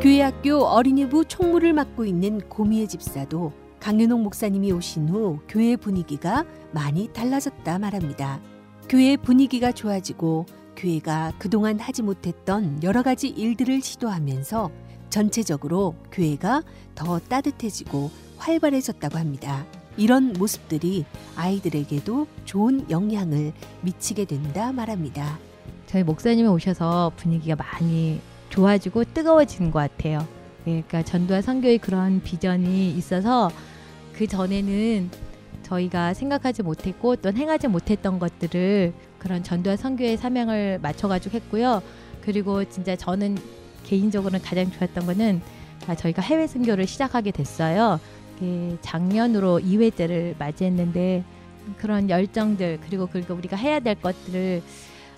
교회학교 0.00 0.64
어린이부 0.64 1.24
총무를 1.24 1.72
맡고 1.72 2.04
있는 2.04 2.40
고미의 2.48 2.86
집사도 2.88 3.52
강윤옥 3.80 4.20
목사님이 4.22 4.72
오신 4.72 5.08
후 5.08 5.40
교회 5.48 5.76
분위기가 5.76 6.44
많이 6.72 7.08
달라졌다 7.12 7.78
말합니다. 7.78 8.40
교회 8.88 9.16
분위기가 9.16 9.72
좋아지고 9.72 10.46
교회가 10.78 11.32
그동안 11.38 11.80
하지 11.80 12.02
못했던 12.02 12.80
여러 12.84 13.02
가지 13.02 13.28
일들을 13.28 13.82
시도하면서 13.82 14.70
전체적으로 15.10 15.96
교회가 16.12 16.62
더 16.94 17.18
따뜻해지고 17.18 18.10
활발해졌다고 18.36 19.18
합니다. 19.18 19.66
이런 19.96 20.32
모습들이 20.34 21.04
아이들에게도 21.34 22.28
좋은 22.44 22.88
영향을 22.88 23.52
미치게 23.80 24.26
된다 24.26 24.70
말합니다. 24.72 25.38
저희 25.86 26.04
목사님이 26.04 26.48
오셔서 26.48 27.10
분위기가 27.16 27.56
많이 27.56 28.20
좋아지고 28.50 29.04
뜨거워지는 29.12 29.72
것 29.72 29.80
같아요. 29.80 30.26
예, 30.68 30.82
그러니까 30.82 31.02
전도와 31.02 31.42
선교의 31.42 31.78
그런 31.78 32.22
비전이 32.22 32.92
있어서 32.92 33.50
그 34.12 34.28
전에는 34.28 35.10
저희가 35.68 36.14
생각하지 36.14 36.62
못했고 36.62 37.16
또 37.16 37.30
행하지 37.32 37.68
못했던 37.68 38.18
것들을 38.18 38.92
그런 39.18 39.42
전도와 39.42 39.76
선교의 39.76 40.16
사명을 40.16 40.78
맞춰가지고 40.80 41.36
했고요. 41.36 41.82
그리고 42.22 42.64
진짜 42.64 42.96
저는 42.96 43.36
개인적으로는 43.84 44.42
가장 44.42 44.70
좋았던 44.70 45.06
거는 45.06 45.40
아, 45.86 45.94
저희가 45.94 46.22
해외 46.22 46.46
선교를 46.46 46.86
시작하게 46.86 47.30
됐어요. 47.30 48.00
이게 48.36 48.76
작년으로 48.80 49.60
2회째를 49.60 50.38
맞이했는데 50.38 51.24
그런 51.76 52.08
열정들 52.08 52.80
그리고 52.86 53.06
그리고 53.06 53.34
우리가 53.34 53.56
해야 53.56 53.80
될 53.80 53.94
것들을 53.96 54.62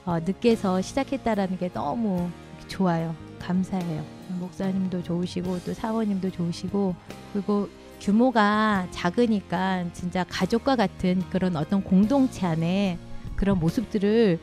어, 0.06 0.18
늦게서 0.20 0.80
시작했다라는 0.80 1.58
게 1.58 1.68
너무 1.72 2.28
좋아요. 2.66 3.14
감사해요. 3.38 4.04
목사님도 4.38 5.02
좋으시고 5.02 5.60
또 5.64 5.74
사모님도 5.74 6.30
좋으시고 6.30 6.94
그리고 7.32 7.68
규모가 8.00 8.88
작으니까 8.90 9.92
진짜 9.92 10.24
가족과 10.28 10.74
같은 10.74 11.20
그런 11.30 11.56
어떤 11.56 11.84
공동체 11.84 12.46
안에 12.46 12.98
그런 13.36 13.58
모습들을 13.58 14.38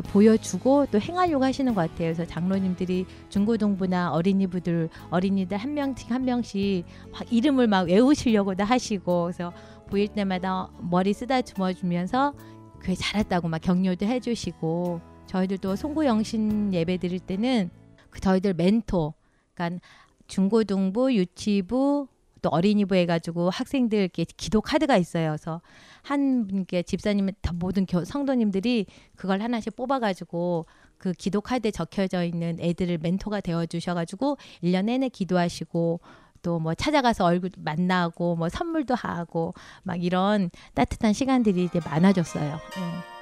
보여주고 0.00 0.86
또 0.90 0.98
행하려고 0.98 1.44
하시는 1.44 1.74
것 1.74 1.82
같아요. 1.82 2.14
그래서 2.14 2.24
장로님들이 2.24 3.04
중고등부나 3.28 4.12
어린이부들 4.12 4.88
어린이들 5.10 5.58
한 5.58 5.74
명씩 5.74 6.10
한 6.10 6.24
명씩 6.24 6.86
막 7.12 7.30
이름을 7.30 7.66
막 7.66 7.88
외우시려고도 7.88 8.64
하시고 8.64 9.24
그래서 9.24 9.52
보일 9.90 10.08
때마다 10.08 10.70
머리 10.80 11.12
쓰다듬어 11.12 11.74
주면서 11.74 12.32
그게 12.78 12.94
잘했다고 12.94 13.48
막 13.48 13.60
격려도 13.60 14.06
해주시고 14.06 15.00
저희들도 15.26 15.76
송구영신 15.76 16.72
예배 16.72 16.96
드릴 16.96 17.20
때는 17.20 17.70
그 18.08 18.20
저희들 18.20 18.54
멘토 18.54 19.12
그러니까 19.54 19.80
중고등부 20.26 21.14
유치부 21.14 22.08
또 22.42 22.48
어린이부 22.50 22.94
해가지고 22.94 23.50
학생들께 23.50 24.24
기도 24.36 24.60
카드가 24.60 24.96
있어요. 24.96 25.30
그래서 25.30 25.60
한 26.02 26.46
분께 26.46 26.82
집사님 26.82 27.30
다 27.40 27.52
모든 27.54 27.86
교, 27.86 28.04
성도님들이 28.04 28.86
그걸 29.16 29.40
하나씩 29.40 29.76
뽑아가지고 29.76 30.66
그 30.98 31.12
기도 31.12 31.40
카드에 31.40 31.70
적혀져 31.70 32.24
있는 32.24 32.58
애들을 32.60 32.98
멘토가 32.98 33.40
되어 33.40 33.66
주셔가지고 33.66 34.36
1년 34.62 34.84
내내 34.84 35.08
기도하시고 35.08 36.00
또 36.42 36.58
뭐 36.58 36.74
찾아가서 36.74 37.24
얼굴 37.24 37.50
만나고 37.56 38.36
뭐 38.36 38.48
선물도 38.48 38.94
하고 38.94 39.54
막 39.84 40.02
이런 40.02 40.50
따뜻한 40.74 41.12
시간들이 41.12 41.64
이제 41.64 41.80
많아졌어요. 41.84 42.54
예. 42.54 43.12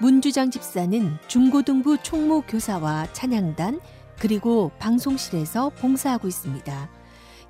문주장 0.00 0.50
집사는 0.50 1.18
중고등부 1.26 1.98
총무 2.02 2.42
교사와 2.42 3.12
찬양단 3.12 3.80
그리고 4.18 4.70
방송실에서 4.78 5.70
봉사하고 5.70 6.28
있습니다. 6.28 6.88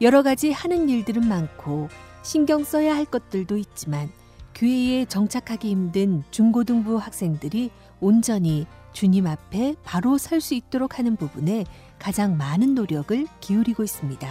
여러 0.01 0.23
가지 0.23 0.53
하는 0.53 0.89
일들은 0.89 1.27
많고 1.27 1.89
신경 2.23 2.63
써야 2.65 2.95
할 2.95 3.05
것들도 3.05 3.57
있지만 3.57 4.11
교회에 4.55 5.05
정착하기 5.07 5.71
힘든 5.71 6.23
중고등부 6.31 6.97
학생들이 6.99 7.71
온전히 8.01 8.67
주님 8.93 9.27
앞에 9.27 9.77
바로 9.85 10.19
설 10.19 10.41
수 10.41 10.55
있도록 10.55 10.99
하는 10.99 11.17
부분에 11.17 11.65
가장 11.99 12.37
많은 12.37 12.75
노력을 12.75 13.27
기울이고 13.41 13.83
있습니다. 13.83 14.29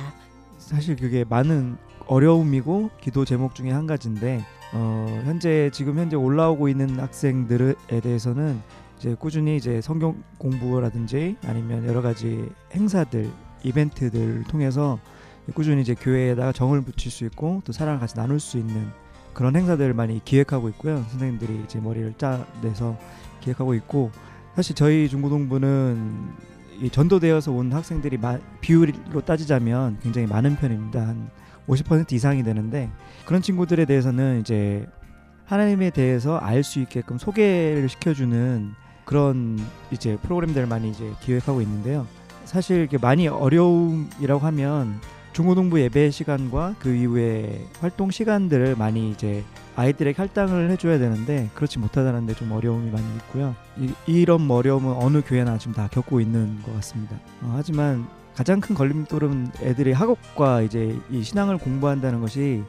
사실 0.57 0.95
그게 0.95 1.23
많은 1.23 1.77
어려움이고 2.07 2.89
기도 3.01 3.25
제목 3.25 3.55
중에 3.55 3.71
한 3.71 3.87
가지인데 3.87 4.43
어, 4.73 5.21
현재 5.25 5.69
지금 5.73 5.97
현재 5.97 6.15
올라오고 6.15 6.67
있는 6.69 6.99
학생들에 6.99 7.75
대해서는 8.01 8.61
이제 8.97 9.15
꾸준히 9.19 9.57
이제 9.57 9.81
성경 9.81 10.23
공부라든지 10.37 11.37
아니면 11.45 11.85
여러 11.87 12.01
가지 12.01 12.49
행사들 12.73 13.29
이벤트들 13.63 14.43
통해서 14.45 14.99
꾸준히 15.53 15.81
이제 15.81 15.95
교회에다가 15.95 16.51
정을 16.51 16.81
붙일 16.81 17.11
수 17.11 17.25
있고 17.25 17.61
또 17.63 17.71
사랑을 17.71 17.99
같이 17.99 18.15
나눌 18.15 18.39
수 18.39 18.57
있는 18.57 18.87
그런 19.33 19.55
행사들을 19.55 19.93
많이 19.93 20.23
기획하고 20.23 20.67
있고요. 20.69 20.97
선생님들이 21.09 21.61
이제 21.63 21.79
머리를 21.79 22.13
짜내서 22.17 22.97
기획하고 23.41 23.75
있고 23.75 24.11
사실 24.55 24.75
저희 24.75 25.07
중고등부는 25.07 26.57
이 26.81 26.89
전도되어서 26.89 27.51
온 27.51 27.71
학생들이 27.71 28.17
마, 28.17 28.39
비율로 28.61 29.21
따지자면 29.25 29.99
굉장히 30.01 30.27
많은 30.27 30.55
편입니다. 30.55 31.07
한 31.07 31.29
50% 31.67 32.13
이상이 32.13 32.43
되는데 32.43 32.89
그런 33.25 33.41
친구들에 33.41 33.85
대해서는 33.85 34.39
이제 34.39 34.87
하나님에 35.45 35.91
대해서 35.91 36.37
알 36.37 36.63
수 36.63 36.79
있게끔 36.79 37.17
소개를 37.17 37.87
시켜주는 37.89 38.73
그런 39.07 39.57
이제 39.89 40.17
프로그램들을 40.21 40.67
많이 40.67 40.89
이제 40.89 41.09
기획하고 41.21 41.61
있는데요. 41.61 42.05
사실 42.43 42.77
이렇게 42.77 42.97
많이 42.97 43.27
어려움이라고 43.27 44.45
하면 44.45 44.99
중고등부 45.31 45.79
예배 45.79 46.11
시간과 46.11 46.75
그 46.79 46.93
이후에 46.93 47.67
활동 47.79 48.11
시간들을 48.11 48.75
많이 48.75 49.09
이제 49.11 49.45
아이들에게 49.77 50.17
할당을 50.17 50.69
해줘야 50.71 50.99
되는데 50.99 51.49
그렇지 51.53 51.79
못하다는데 51.79 52.33
좀 52.33 52.51
어려움이 52.51 52.91
많이 52.91 53.05
있고요. 53.17 53.55
이, 53.77 53.93
이런 54.07 54.49
어려움은 54.51 54.91
어느 54.93 55.21
교회나 55.25 55.57
지금 55.57 55.73
다 55.73 55.87
겪고 55.89 56.19
있는 56.19 56.61
것 56.63 56.73
같습니다. 56.75 57.15
어, 57.43 57.53
하지만 57.55 58.07
가장 58.35 58.59
큰 58.59 58.75
걸림돌은 58.75 59.51
애들이 59.61 59.93
학업과 59.93 60.63
이제 60.63 60.97
이 61.09 61.23
신앙을 61.23 61.59
공부한다는 61.59 62.19
것이 62.19 62.61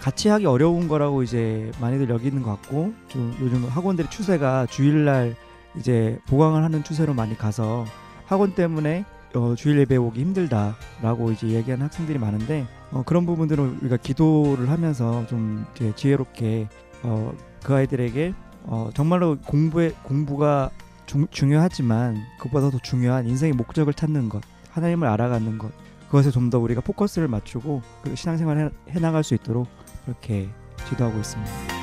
같이 0.00 0.28
하기 0.28 0.44
어려운 0.44 0.88
거라고 0.88 1.22
이제 1.22 1.70
많이들 1.80 2.10
여기는 2.10 2.42
것 2.42 2.50
같고 2.50 2.92
좀 3.08 3.34
요즘 3.40 3.64
학원들의 3.64 4.10
추세가 4.10 4.66
주일날 4.66 5.36
이제 5.76 6.18
보강을 6.26 6.62
하는 6.64 6.82
추세로 6.84 7.14
많이 7.14 7.36
가서 7.36 7.84
학원 8.26 8.54
때문에 8.54 9.04
어, 9.34 9.54
주일 9.56 9.78
예배 9.78 9.96
오기 9.96 10.20
힘들다라고 10.20 11.30
이제 11.32 11.48
얘기하는 11.48 11.86
학생들이 11.86 12.18
많은데 12.18 12.66
어, 12.90 13.02
그런 13.04 13.26
부분들은 13.26 13.78
우리가 13.82 13.96
기도를 13.96 14.70
하면서 14.70 15.26
좀 15.26 15.64
이제 15.74 15.92
지혜롭게 15.94 16.68
어, 17.02 17.32
그 17.62 17.74
아이들에게 17.74 18.34
어, 18.64 18.90
정말로 18.94 19.38
공부에 19.46 19.92
공부가 20.02 20.70
중, 21.06 21.26
중요하지만 21.30 22.16
그보다 22.40 22.70
더 22.70 22.78
중요한 22.78 23.26
인생의 23.26 23.54
목적을 23.54 23.94
찾는 23.94 24.28
것, 24.28 24.42
하나님을 24.70 25.08
알아가는 25.08 25.58
것, 25.58 25.70
그것에 26.06 26.30
좀 26.30 26.50
더 26.50 26.58
우리가 26.58 26.80
포커스를 26.80 27.28
맞추고 27.28 27.82
그 28.02 28.16
신앙생활 28.16 28.58
해, 28.58 28.70
해 28.92 29.00
나갈 29.00 29.22
수 29.22 29.34
있도록 29.34 29.68
그렇게 30.04 30.48
지도하고 30.88 31.18
있습니다. 31.18 31.79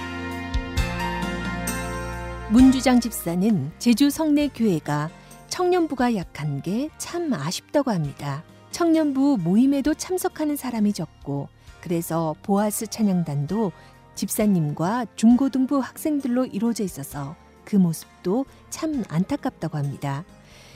문주장 2.50 3.02
집사는 3.02 3.72
제주 3.78 4.10
성내 4.10 4.50
교회가 4.50 5.10
청년부가 5.50 6.16
약한 6.16 6.62
게 6.62 6.90
참 6.98 7.34
아쉽다고 7.34 7.92
합니다. 7.92 8.44
청년부 8.72 9.38
모임에도 9.44 9.94
참석하는 9.94 10.56
사람이 10.56 10.94
적고 10.94 11.50
그래서 11.82 12.36
보아스 12.44 12.88
찬양단도 12.88 13.72
집사님과 14.16 15.08
중고등부 15.16 15.80
학생들로 15.80 16.46
이루어져 16.46 16.84
있어서 16.84 17.36
그 17.66 17.76
모습도 17.76 18.46
참 18.70 19.04
안타깝다고 19.10 19.78
합니다. 19.78 20.24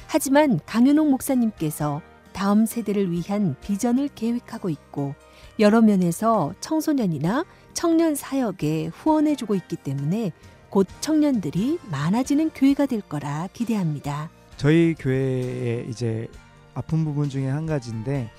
하지만 0.08 0.60
강현옥 0.66 1.10
목사님께서 1.10 2.02
다음 2.34 2.66
세대를 2.66 3.12
위한 3.12 3.56
비전을 3.62 4.10
계획하고 4.14 4.70
있고 4.70 5.16
여러 5.60 5.82
면에서 5.82 6.54
청소년이나 6.60 7.46
청년 7.74 8.16
사역에 8.16 8.88
후원해주고 8.88 9.56
있기 9.56 9.78
때문에 9.78 10.32
곧 10.72 10.88
청년들이 11.02 11.80
많아지는 11.92 12.50
교회가 12.52 12.86
될 12.86 13.02
거라 13.02 13.50
기대합니다. 13.52 14.30
저희 14.56 14.96
교회에 14.98 15.86
이제 15.90 16.30
아픈 16.74 17.04
부분 17.04 17.28
중에 17.28 17.48
한 17.50 17.66
가지인데 17.66 18.32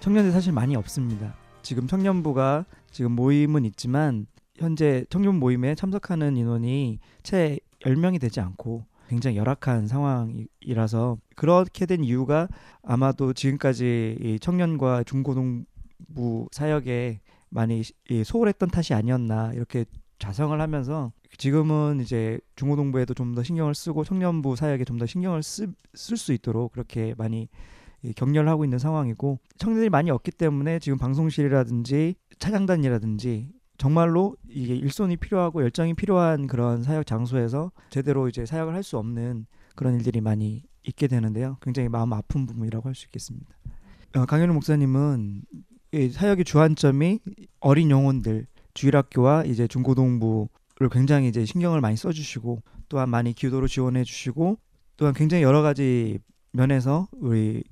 청년들 0.00 0.32
사실 0.32 0.50
많이 0.52 0.76
없습니다. 0.76 1.34
지금 1.60 1.86
청년부가 1.86 2.64
지금 2.90 3.12
모임은 3.12 3.66
있지만 3.66 4.26
현재 4.56 5.04
청년 5.10 5.38
모임에 5.38 5.74
참석하는 5.74 6.38
인원이 6.38 7.00
채 7.22 7.58
10명이 7.80 8.18
되지 8.18 8.40
않고 8.40 8.86
굉장히 9.08 9.36
열악한 9.36 9.86
상황이라서 9.86 11.18
그렇게 11.36 11.84
된 11.84 12.02
이유가 12.02 12.48
아마도 12.82 13.34
지금까지 13.34 14.16
이 14.22 14.38
청년과 14.40 15.02
중고등부 15.04 16.48
사역에 16.50 17.20
많이 17.50 17.82
소홀했던 18.24 18.70
탓이 18.70 18.94
아니었나 18.94 19.52
이렇게 19.52 19.84
자성을 20.18 20.58
하면서 20.58 21.12
지금은 21.38 22.00
이제 22.00 22.38
중고등부에도 22.56 23.14
좀 23.14 23.34
더 23.34 23.42
신경을 23.42 23.74
쓰고 23.74 24.04
청년부 24.04 24.56
사역에 24.56 24.84
좀 24.84 24.98
더 24.98 25.06
신경을 25.06 25.42
쓸 25.42 26.16
수 26.16 26.32
있도록 26.32 26.72
그렇게 26.72 27.14
많이 27.16 27.48
격려를 28.16 28.48
하고 28.48 28.64
있는 28.64 28.78
상황이고 28.78 29.38
청년들이 29.58 29.90
많이 29.90 30.10
없기 30.10 30.30
때문에 30.32 30.78
지금 30.78 30.98
방송실이라든지 30.98 32.14
차장단이라든지 32.38 33.48
정말로 33.78 34.36
이게 34.48 34.74
일손이 34.76 35.16
필요하고 35.16 35.62
열정이 35.62 35.94
필요한 35.94 36.46
그런 36.46 36.82
사역 36.82 37.06
장소에서 37.06 37.72
제대로 37.90 38.28
이제 38.28 38.46
사역을 38.46 38.74
할 38.74 38.82
수 38.82 38.98
없는 38.98 39.46
그런 39.74 39.94
일들이 39.94 40.20
많이 40.20 40.62
있게 40.84 41.08
되는데요. 41.08 41.56
굉장히 41.62 41.88
마음 41.88 42.12
아픈 42.12 42.46
부분이라고 42.46 42.88
할 42.88 42.94
수 42.94 43.06
있겠습니다. 43.06 43.48
어, 44.16 44.26
강현우 44.26 44.52
목사님은 44.54 45.42
사역의 46.12 46.44
주안점이 46.44 47.18
어린 47.60 47.90
영혼들 47.90 48.46
주일학교와 48.74 49.44
이제 49.44 49.66
중고등부 49.66 50.48
를 50.76 50.88
굉장히 50.88 51.28
이제 51.28 51.44
신경을 51.44 51.80
많이 51.80 51.96
써주시고 51.96 52.62
또한 52.88 53.08
많이 53.08 53.32
기도로 53.32 53.68
지원해 53.68 54.02
주시고 54.02 54.58
또한 54.96 55.14
굉장히 55.14 55.44
여러 55.44 55.62
가지 55.62 56.18
면에서 56.50 57.06
우리 57.12 57.62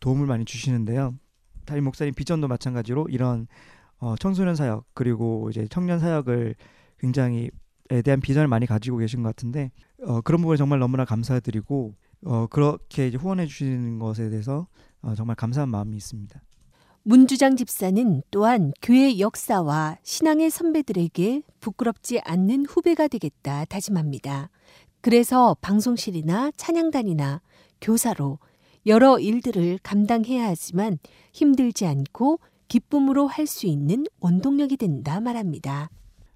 도움을 0.00 0.26
많이 0.26 0.44
주시는데요. 0.44 1.14
담임 1.64 1.84
목사님 1.84 2.12
비전도 2.14 2.48
마찬가지로 2.48 3.06
이런 3.08 3.46
어, 3.98 4.14
청소년 4.16 4.56
사역 4.56 4.84
그리고 4.92 5.48
이제 5.50 5.66
청년 5.70 5.98
사역을 5.98 6.54
굉장히 6.98 7.50
에 7.90 8.00
대한 8.00 8.20
비전을 8.20 8.48
많이 8.48 8.66
가지고 8.66 8.96
계신 8.98 9.22
것 9.22 9.28
같은데 9.28 9.70
어, 10.06 10.20
그런 10.22 10.40
부분에 10.40 10.56
정말 10.56 10.78
너무나 10.78 11.04
감사드리고 11.04 11.94
어, 12.24 12.46
그렇게 12.46 13.10
후원해 13.10 13.46
주시는 13.46 13.98
것에 13.98 14.30
대해서 14.30 14.66
어, 15.02 15.14
정말 15.14 15.36
감사한 15.36 15.68
마음이 15.68 15.96
있습니다. 15.96 16.40
문주장 17.06 17.54
집사는 17.54 18.22
또한 18.30 18.72
교회 18.80 19.18
역사와 19.18 19.98
신앙의 20.02 20.48
선배들에게 20.48 21.42
부끄럽지 21.60 22.20
않는 22.24 22.64
후배가 22.66 23.08
되겠다 23.08 23.66
다짐합니다. 23.66 24.48
그래서 25.02 25.54
방송실이나 25.60 26.52
찬양단이나 26.56 27.42
교사로 27.82 28.38
여러 28.86 29.18
일들을 29.18 29.80
감당해야 29.82 30.46
하지만 30.46 30.98
힘들지 31.34 31.84
않고 31.84 32.40
기쁨으로 32.68 33.26
할 33.26 33.46
수 33.46 33.66
있는 33.66 34.06
원동력이 34.20 34.78
된다 34.78 35.20
말합니다. 35.20 35.90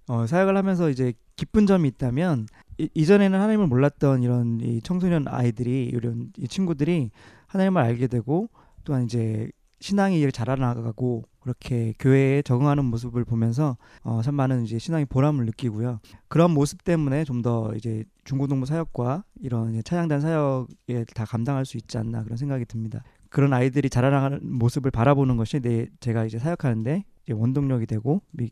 어, 0.07 0.27
사역을 0.27 0.55
하면서 0.55 0.91
이제 0.91 1.15
기쁜 1.37 1.65
점이 1.67 1.89
있다면 1.89 2.47
이, 2.77 3.07
전에는 3.07 3.41
하나님을 3.41 3.69
몰랐던 3.69 4.23
이런 4.23 4.61
이 4.61 4.83
청소년 4.83 5.29
아이들이 5.29 5.87
이런 5.87 6.31
이 6.37 6.47
친구들이 6.47 7.11
하나님을 7.47 7.81
알게 7.81 8.07
되고 8.07 8.51
또한 8.85 9.05
이제 9.05 9.51
신앙이 9.81 10.31
자라나가고 10.33 11.25
그렇게 11.41 11.95
교회에 11.99 12.43
적응하는 12.43 12.85
모습을 12.85 13.25
보면서 13.25 13.77
어, 14.03 14.21
참 14.23 14.35
많은 14.35 14.65
이제 14.65 14.79
신앙의 14.79 15.07
보람을 15.07 15.47
느끼고요. 15.47 16.01
그런 16.29 16.51
모습 16.51 16.85
때문에 16.85 17.25
좀 17.25 17.39
더 17.43 17.73
이제 17.77 18.05
중고등부 18.25 18.67
사역과 18.67 19.25
이런 19.41 19.81
차양단 19.85 20.21
사역에 20.21 21.05
다 21.15 21.25
감당할 21.25 21.65
수 21.65 21.77
있지 21.77 21.97
않나 21.97 22.25
그런 22.25 22.37
생각이 22.37 22.65
듭니다. 22.65 23.03
그런 23.31 23.53
아이들이 23.53 23.89
자라나가는 23.89 24.41
모습을 24.43 24.91
바라보는 24.91 25.37
것이 25.37 25.61
내 25.61 25.87
제가 26.01 26.25
이제 26.25 26.39
사역하는데 26.39 27.05
이제 27.23 27.33
원동력이 27.33 27.87
되고 27.87 28.23
미, 28.33 28.51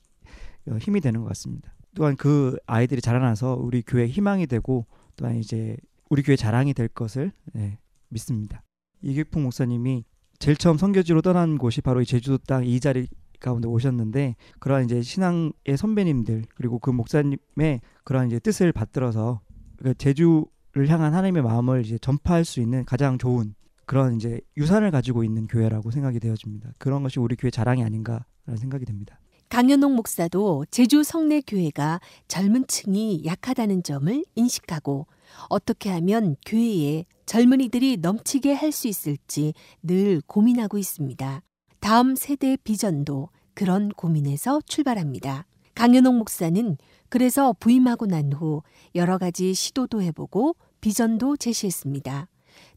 어, 0.69 0.77
힘이 0.79 1.01
되는 1.01 1.21
것 1.21 1.27
같습니다. 1.29 1.75
또한 1.95 2.15
그 2.15 2.57
아이들이 2.67 3.01
자라나서 3.01 3.57
우리 3.57 3.83
교회 3.83 4.07
희망이 4.07 4.47
되고 4.47 4.87
또한 5.17 5.37
이제 5.37 5.77
우리 6.09 6.23
교회 6.23 6.37
자랑이 6.37 6.73
될 6.73 6.89
것을 6.89 7.33
네, 7.53 7.79
믿습니다. 8.11 8.63
이규풍 9.03 9.43
목사님이 9.43 10.05
제일 10.39 10.57
처음 10.57 10.79
선교지로 10.79 11.23
떠난 11.23 11.59
곳이 11.59 11.81
바로 11.81 12.01
이 12.01 12.07
제주도 12.07 12.39
땅 12.39 12.65
이 12.65 12.81
자리 12.81 13.09
가운데 13.41 13.69
오셨는데 13.69 14.37
그러한 14.59 14.85
이제 14.85 15.03
신앙의 15.03 15.77
선배님들 15.77 16.45
그리고 16.55 16.79
그 16.79 16.91
목사님의 16.91 17.81
그러한 18.05 18.29
이제 18.29 18.39
뜻을 18.39 18.73
받들어서 18.73 19.41
그 19.83 19.95
제주를 19.95 20.89
향한 20.89 21.15
하나님의 21.15 21.43
마음을 21.43 21.85
이제 21.85 21.99
전파할 21.99 22.45
수 22.45 22.61
있는 22.61 22.85
가장 22.85 23.19
좋은 23.19 23.55
그런 23.85 24.17
이제 24.17 24.41
유산을 24.57 24.91
가지고 24.91 25.23
있는 25.23 25.47
교회라고 25.47 25.91
생각이 25.91 26.19
되어집니다. 26.19 26.73
그런 26.79 27.03
것이 27.03 27.21
우리 27.21 27.37
교회 27.37 27.51
자랑이 27.51 27.85
아닌가라는 27.85 28.57
생각이 28.59 28.85
듭니다. 28.85 29.21
강현옥 29.49 29.93
목사도 29.95 30.65
제주 30.71 31.03
성내 31.03 31.41
교회가 31.47 32.01
젊은 32.29 32.67
층이 32.67 33.23
약하다는 33.25 33.83
점을 33.85 34.25
인식하고 34.35 35.07
어떻게 35.49 35.91
하면 35.91 36.37
교회에 36.45 37.05
젊은이들이 37.27 37.99
넘치게 37.99 38.53
할 38.53 38.73
수 38.73 38.89
있을지 38.89 39.55
늘 39.83 40.21
고민하고 40.27 40.79
있습니다. 40.79 41.43
다음 41.81 42.17
세대의 42.17 42.59
비전도 42.65 43.29
그런 43.55 43.89
고민에서 43.91 44.61
출발합니다. 44.67 45.47
강현옥 45.75 46.17
목사는 46.17 46.77
그래서 47.09 47.55
부임하고 47.59 48.07
난 48.07 48.33
후 48.33 48.63
여러 48.95 49.17
가지 49.19 49.55
시도도 49.55 50.03
해보고 50.03 50.57
비전도 50.81 51.37
제시했습니다. 51.37 52.29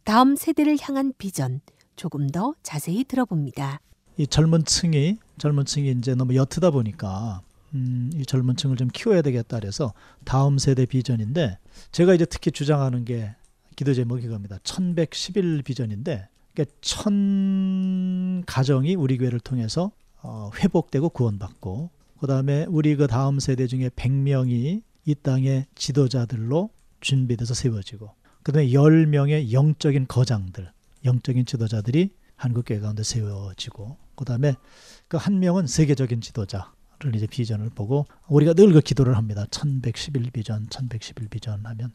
다음 0.03 0.36
세대를 0.36 0.77
향한 0.82 1.13
비전 1.17 1.62
조금 1.95 2.27
더 2.29 2.53
자세히 2.63 3.03
들어봅니다. 3.03 3.82
이 4.19 4.27
젊은 4.27 4.65
층이 4.65 5.17
젊은 5.38 5.63
층이 5.63 5.91
이제 5.91 6.13
너무 6.13 6.36
옅다 6.36 6.71
보니까 6.71 7.41
음, 7.73 8.10
이 8.13 8.25
젊은 8.25 8.58
층을 8.58 8.75
좀 8.75 8.89
키워야 8.91 9.21
되겠다 9.21 9.62
그래서 9.62 9.93
다음 10.25 10.58
세대 10.58 10.86
비전인데 10.86 11.58
제가 11.93 12.13
이제 12.15 12.26
특히 12.26 12.51
주장하는 12.51 13.05
게 13.05 13.34
기도 13.78 13.93
제목이 13.93 14.28
겁니다. 14.28 14.57
1111 14.63 15.63
비전인데 15.63 16.28
그러니까 16.53 16.76
천 16.82 18.43
가정이 18.45 18.95
우리 18.95 19.17
교회를 19.17 19.39
통해서 19.39 19.91
어, 20.22 20.51
회복되고 20.53 21.07
구원받고 21.11 21.89
그다음에 22.20 22.65
우리 22.67 22.97
그 22.97 23.07
다음 23.07 23.39
세대 23.39 23.67
중에 23.67 23.88
100명이 23.88 24.82
이 25.05 25.15
땅의 25.15 25.67
지도자들로 25.76 26.72
준비돼서 26.99 27.53
세워지고 27.53 28.11
그다음에 28.43 28.67
10명의 28.67 29.53
영적인 29.53 30.07
거장들, 30.09 30.70
영적인 31.05 31.45
지도자들이 31.45 32.11
한국 32.39 32.65
교회 32.65 32.80
가운데 32.80 33.03
세워지고 33.03 33.97
그다음에 34.20 34.55
그 35.07 35.17
한 35.17 35.39
명은 35.39 35.67
세계적인 35.67 36.22
지도자 36.22 36.72
를 37.01 37.15
이제 37.15 37.26
비전을 37.28 37.70
보고 37.70 38.05
우리가 38.28 38.53
늘 38.53 38.74
그 38.74 38.82
기도를 38.82 39.15
합니다. 39.15 39.45
1111 39.51 40.32
비전, 40.32 40.67
1111 40.70 41.30
비전 41.30 41.65
하면 41.65 41.93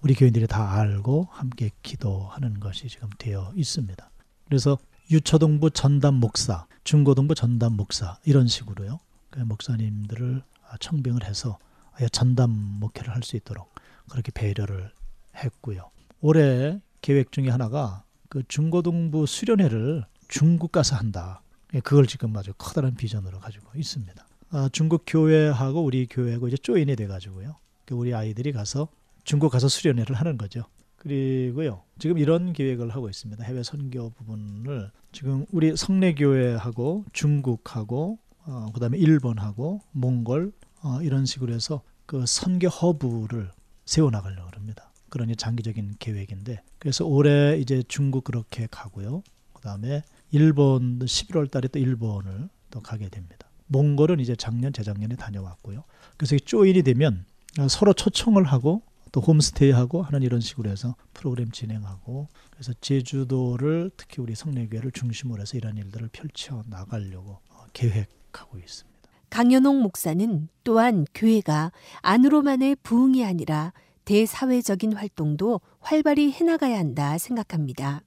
우리 0.00 0.14
교인들이 0.14 0.48
다 0.48 0.72
알고 0.72 1.28
함께 1.30 1.70
기도하는 1.84 2.58
것이 2.58 2.88
지금 2.88 3.08
되어 3.18 3.52
있습니다. 3.54 4.10
그래서 4.46 4.78
유초등부 5.12 5.70
전담 5.70 6.14
목사, 6.14 6.66
중고등부 6.82 7.36
전담 7.36 7.74
목사 7.74 8.18
이런 8.24 8.48
식으로요. 8.48 8.98
그 9.30 9.38
목사님들을 9.38 10.42
청빙을 10.80 11.24
해서 11.24 11.58
아예 11.94 12.08
전담 12.08 12.50
목회를 12.50 13.14
할 13.14 13.22
수 13.22 13.36
있도록 13.36 13.72
그렇게 14.10 14.32
배려를 14.32 14.90
했고요. 15.36 15.88
올해 16.20 16.80
계획 17.00 17.30
중에 17.30 17.48
하나가 17.48 18.02
그 18.28 18.42
중고등부 18.48 19.26
수련회를 19.26 20.04
중국 20.26 20.72
가서 20.72 20.96
한다. 20.96 21.41
예, 21.74 21.80
그걸 21.80 22.06
지금 22.06 22.36
아주 22.36 22.52
커다란 22.56 22.94
비전으로 22.94 23.38
가지고 23.40 23.66
있습니다. 23.74 24.26
아, 24.50 24.68
중국 24.72 25.04
교회하고 25.06 25.82
우리 25.82 26.06
교회하고 26.06 26.48
이제 26.48 26.56
조인이 26.56 26.94
돼가지고요. 26.96 27.56
그 27.86 27.94
우리 27.94 28.14
아이들이 28.14 28.52
가서 28.52 28.88
중국 29.24 29.50
가서 29.50 29.68
수련회를 29.68 30.16
하는 30.16 30.36
거죠. 30.36 30.64
그리고요. 30.96 31.82
지금 31.98 32.18
이런 32.18 32.52
계획을 32.52 32.90
하고 32.90 33.08
있습니다. 33.08 33.42
해외 33.44 33.62
선교 33.62 34.10
부분을 34.10 34.90
지금 35.10 35.46
우리 35.50 35.76
성례교회하고 35.76 37.06
중국하고 37.12 38.18
어, 38.44 38.66
그다음에 38.72 38.98
일본하고 38.98 39.80
몽골 39.92 40.52
어, 40.82 41.00
이런 41.02 41.26
식으로 41.26 41.54
해서 41.54 41.82
그 42.06 42.24
선교 42.26 42.68
허브를 42.68 43.50
세워 43.84 44.10
나가려고 44.10 44.50
합니다. 44.54 44.92
그러니 45.08 45.36
장기적인 45.36 45.96
계획인데 45.98 46.62
그래서 46.78 47.04
올해 47.04 47.58
이제 47.58 47.82
중국 47.88 48.24
그렇게 48.24 48.68
가고요. 48.70 49.22
그다음에 49.54 50.02
일본 50.32 50.98
11월 50.98 51.50
달에 51.50 51.68
또 51.68 51.78
일본을 51.78 52.48
또 52.70 52.80
가게 52.80 53.08
됩니다. 53.08 53.48
몽골은 53.66 54.18
이제 54.18 54.34
작년 54.34 54.72
재작년에 54.72 55.16
다녀왔고요. 55.16 55.84
그래서 56.16 56.36
조인이 56.36 56.82
되면 56.82 57.24
서로 57.68 57.92
초청을 57.92 58.44
하고 58.44 58.82
또 59.12 59.20
홈스테이하고 59.20 60.02
하는 60.02 60.22
이런 60.22 60.40
식으로 60.40 60.70
해서 60.70 60.96
프로그램 61.12 61.50
진행하고 61.50 62.28
그래서 62.50 62.72
제주도를 62.80 63.90
특히 63.96 64.22
우리 64.22 64.34
성례교회를 64.34 64.90
중심으로 64.92 65.42
해서 65.42 65.58
이런 65.58 65.76
일들을 65.76 66.08
펼쳐 66.12 66.62
나가려고 66.66 67.38
어, 67.50 67.66
계획하고 67.74 68.58
있습니다. 68.58 68.92
강연홍 69.28 69.82
목사는 69.82 70.48
또한 70.64 71.06
교회가 71.14 71.72
안으로만의 72.00 72.76
부흥이 72.82 73.24
아니라 73.24 73.72
대사회적인 74.06 74.94
활동도 74.94 75.60
활발히 75.80 76.32
해나가야 76.32 76.78
한다 76.78 77.16
생각합니다. 77.18 78.02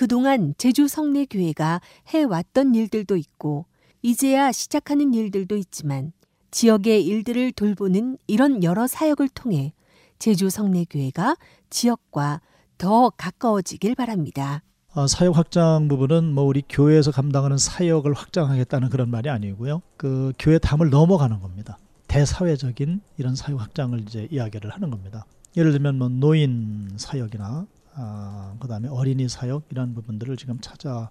그동안 0.00 0.54
제주 0.56 0.88
성례교회가 0.88 1.82
해왔던 2.08 2.74
일들도 2.74 3.18
있고 3.18 3.66
이제야 4.00 4.50
시작하는 4.50 5.12
일들도 5.12 5.58
있지만 5.58 6.12
지역의 6.50 7.04
일들을 7.04 7.52
돌보는 7.52 8.16
이런 8.26 8.64
여러 8.64 8.86
사역을 8.86 9.28
통해 9.28 9.74
제주 10.18 10.48
성례교회가 10.48 11.36
지역과 11.68 12.40
더 12.78 13.10
가까워지길 13.10 13.94
바랍니다. 13.94 14.62
어, 14.94 15.06
사역 15.06 15.36
확장 15.36 15.86
부분은 15.88 16.32
뭐 16.32 16.44
우리 16.44 16.62
교회에서 16.66 17.10
감당하는 17.10 17.58
사역을 17.58 18.14
확장하겠다는 18.14 18.88
그런 18.88 19.10
말이 19.10 19.28
아니고요. 19.28 19.82
그 19.98 20.32
교회 20.38 20.58
담을 20.58 20.88
넘어가는 20.88 21.40
겁니다. 21.40 21.76
대사회적인 22.08 23.02
이런 23.18 23.36
사역 23.36 23.60
확장을 23.60 24.00
이제 24.00 24.28
이야기를 24.30 24.70
하는 24.70 24.88
겁니다. 24.88 25.26
예를 25.58 25.72
들면 25.72 25.98
뭐 25.98 26.08
노인 26.08 26.88
사역이나 26.96 27.66
아, 27.94 28.54
그다음에 28.60 28.88
어린이 28.88 29.28
사역 29.28 29.64
이런 29.70 29.94
부분들을 29.94 30.36
지금 30.36 30.58
찾아 30.60 31.10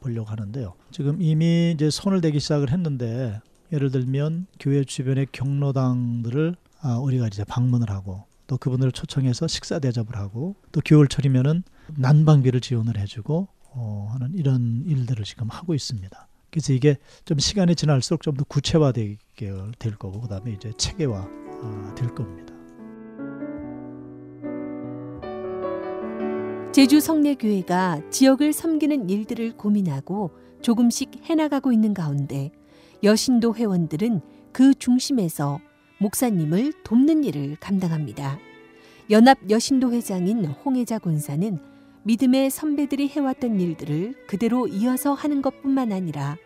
보려고 0.00 0.28
하는데요. 0.30 0.74
지금 0.90 1.20
이미 1.22 1.72
이제 1.74 1.88
손을 1.90 2.20
대기 2.20 2.38
시작을 2.40 2.70
했는데 2.70 3.40
예를 3.72 3.90
들면 3.90 4.46
교회 4.58 4.84
주변의 4.84 5.28
경로당들을 5.32 6.56
아, 6.82 6.98
우리가 6.98 7.26
이제 7.28 7.44
방문을 7.44 7.90
하고 7.90 8.24
또 8.46 8.56
그분들을 8.56 8.92
초청해서 8.92 9.46
식사 9.46 9.78
대접을 9.78 10.16
하고 10.16 10.56
또 10.72 10.80
겨울철이면은 10.80 11.62
난방비를 11.96 12.60
지원을 12.60 12.98
해주고 12.98 13.48
어, 13.72 14.08
하는 14.12 14.34
이런 14.34 14.82
일들을 14.86 15.24
지금 15.24 15.48
하고 15.48 15.74
있습니다. 15.74 16.28
그래서 16.50 16.72
이게 16.72 16.96
좀 17.24 17.38
시간이 17.38 17.76
지날수록 17.76 18.22
좀 18.22 18.34
더 18.36 18.44
구체화되게 18.44 19.18
될 19.78 19.94
거고 19.96 20.20
그다음에 20.22 20.52
이제 20.52 20.72
체계화 20.76 21.28
어, 21.62 21.94
될 21.96 22.12
겁니다. 22.14 22.52
제주 26.72 27.00
성례교회가 27.00 28.00
지역을 28.10 28.52
섬기는 28.52 29.10
일들을 29.10 29.56
고민하고 29.56 30.30
조금씩 30.62 31.10
해나가고 31.24 31.72
있는 31.72 31.92
가운데 31.94 32.52
여신도 33.02 33.56
회원들은 33.56 34.20
그 34.52 34.74
중심에서 34.74 35.58
목사님을 35.98 36.72
돕는 36.84 37.24
일을 37.24 37.56
감당합니다. 37.58 38.38
연합 39.10 39.38
여신도 39.50 39.92
회장인 39.92 40.44
홍혜자 40.44 41.00
권사는 41.00 41.58
믿음의 42.04 42.50
선배들이 42.50 43.08
해왔던 43.08 43.58
일들을 43.58 44.26
그대로 44.28 44.68
이어서 44.68 45.12
하는 45.12 45.42
것뿐만 45.42 45.90
아니라 45.90 46.36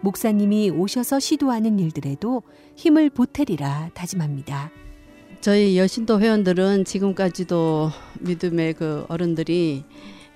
목사님이 0.00 0.70
오셔서 0.70 1.20
시도하는 1.20 1.78
일들에도 1.78 2.42
힘을 2.74 3.10
보태리라 3.10 3.90
다짐합니다. 3.94 4.72
저희 5.40 5.78
여신도 5.78 6.20
회원들은 6.20 6.84
지금까지도 6.84 7.92
믿음의 8.20 8.74
그 8.74 9.04
어른들이 9.08 9.84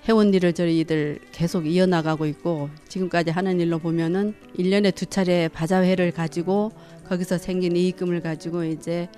해온 0.07 0.33
일을 0.33 0.53
저희들 0.53 1.19
계속 1.33 1.67
이어나가고 1.67 2.25
있고 2.27 2.69
지금까지 2.87 3.31
하는 3.31 3.59
일로 3.59 3.79
보면은 3.79 4.33
1년에 4.57 4.95
두 4.95 5.05
차례 5.05 5.49
바자회를 5.49 6.11
가지고 6.11 6.71
거기서 7.07 7.37
생긴 7.37 7.75
이익금을 7.75 8.21
가지고 8.21 8.63
이제 8.63 9.09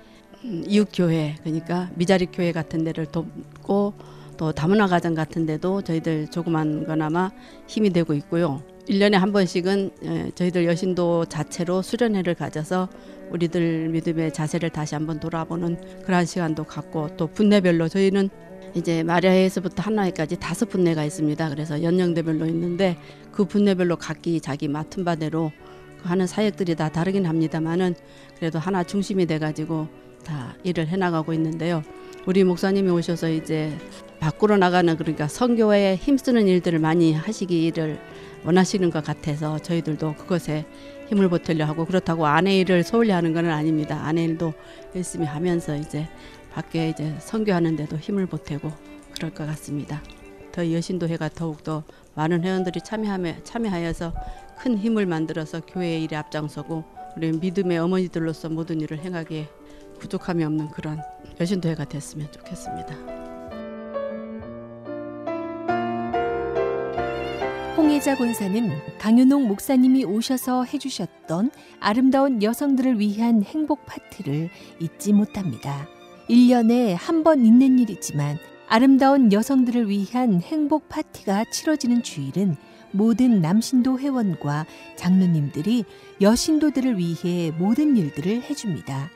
음, 0.44 0.64
이웃교회 0.66 1.36
그러니까 1.44 1.88
미자리 1.94 2.26
교회 2.26 2.50
같은 2.50 2.82
데를 2.82 3.06
돕고 3.06 3.94
또 4.36 4.52
다문화 4.52 4.88
가정 4.88 5.14
같은 5.14 5.46
데도 5.46 5.82
저희들 5.82 6.28
조그만 6.28 6.84
거나마 6.84 7.30
힘이 7.68 7.90
되고 7.90 8.12
있고요. 8.12 8.60
1년에 8.88 9.12
한 9.14 9.32
번씩은 9.32 9.90
예, 10.04 10.30
저희들 10.34 10.64
여신도 10.66 11.26
자체로 11.26 11.82
수련회를 11.82 12.34
가져서 12.34 12.88
우리들 13.30 13.88
믿음의 13.88 14.32
자세를 14.32 14.70
다시 14.70 14.94
한번 14.94 15.18
돌아보는 15.18 15.76
그러한 16.04 16.26
시간도 16.26 16.64
갖고 16.64 17.08
또 17.16 17.26
분내별로 17.26 17.88
저희는 17.88 18.30
이제 18.74 19.02
마리아에서부터 19.02 19.82
한나회까지 19.82 20.38
다섯 20.38 20.68
분내가 20.68 21.04
있습니다. 21.04 21.48
그래서 21.48 21.82
연령대별로 21.82 22.46
있는데 22.46 22.96
그 23.32 23.44
분내별로 23.44 23.96
각기 23.96 24.40
자기 24.40 24.68
맡은 24.68 25.04
바대로 25.04 25.50
하는 26.02 26.26
사역들이 26.26 26.76
다 26.76 26.88
다르긴 26.88 27.26
합니다만은 27.26 27.94
그래도 28.38 28.58
하나 28.58 28.84
중심이 28.84 29.26
돼가지고 29.26 29.88
다 30.24 30.54
일을 30.62 30.86
해나가고 30.88 31.32
있는데요. 31.32 31.82
우리 32.26 32.44
목사님이 32.44 32.90
오셔서 32.90 33.30
이제 33.30 33.76
밖으로 34.20 34.56
나가는 34.56 34.96
그러니까 34.96 35.26
선교에 35.26 35.96
힘쓰는 35.96 36.46
일들을 36.46 36.78
많이 36.78 37.12
하시기를 37.14 37.98
원하시는 38.46 38.90
것 38.90 39.02
같아서 39.02 39.58
저희들도 39.58 40.14
그것에 40.14 40.64
힘을 41.08 41.28
보태려 41.28 41.64
하고 41.64 41.84
그렇다고 41.84 42.26
아내 42.26 42.58
일을 42.58 42.84
소홀히 42.84 43.10
하는 43.10 43.32
것은 43.32 43.50
아닙니다. 43.50 44.00
아내 44.04 44.24
일도 44.24 44.54
열심히 44.94 45.26
하면서 45.26 45.76
이제 45.76 46.08
밖에 46.52 46.90
이제 46.90 47.14
선교하는데도 47.18 47.96
힘을 47.96 48.26
보태고 48.26 48.70
그럴 49.14 49.34
것 49.34 49.46
같습니다. 49.46 50.00
더 50.52 50.72
여신도 50.72 51.08
회가 51.08 51.28
더욱더 51.28 51.84
많은 52.14 52.44
회원들이 52.44 52.80
참여하며, 52.82 53.42
참여하여서 53.42 54.14
큰 54.58 54.78
힘을 54.78 55.04
만들어서 55.06 55.60
교회의 55.60 56.04
일에 56.04 56.16
앞장서고 56.16 56.84
우리 57.16 57.32
믿음의 57.32 57.78
어머니들로서 57.78 58.48
모든 58.48 58.80
일을 58.80 58.98
행하기에 59.00 59.48
부족함이 59.98 60.44
없는 60.44 60.70
그런 60.70 61.00
여신도 61.40 61.68
회가 61.68 61.84
됐으면 61.84 62.30
좋겠습니다. 62.30 63.25
홍혜자 67.76 68.16
권사는 68.16 68.70
강윤옥 68.98 69.46
목사님이 69.48 70.04
오셔서 70.04 70.64
해주셨던 70.64 71.50
아름다운 71.78 72.42
여성들을 72.42 72.98
위한 72.98 73.42
행복 73.42 73.84
파티를 73.84 74.48
잊지 74.80 75.12
못합니다. 75.12 75.86
1년에 76.30 76.96
한 76.98 77.22
번 77.22 77.44
있는 77.44 77.78
일이지만 77.78 78.38
아름다운 78.68 79.30
여성들을 79.32 79.88
위한 79.88 80.40
행복 80.40 80.88
파티가 80.88 81.44
치러지는 81.52 82.02
주일은 82.02 82.56
모든 82.92 83.40
남신도 83.42 83.98
회원과 84.00 84.64
장로님들이 84.96 85.84
여신도들을 86.20 86.96
위해 86.98 87.52
모든 87.58 87.96
일들을 87.96 88.42
해줍니다. 88.42 89.10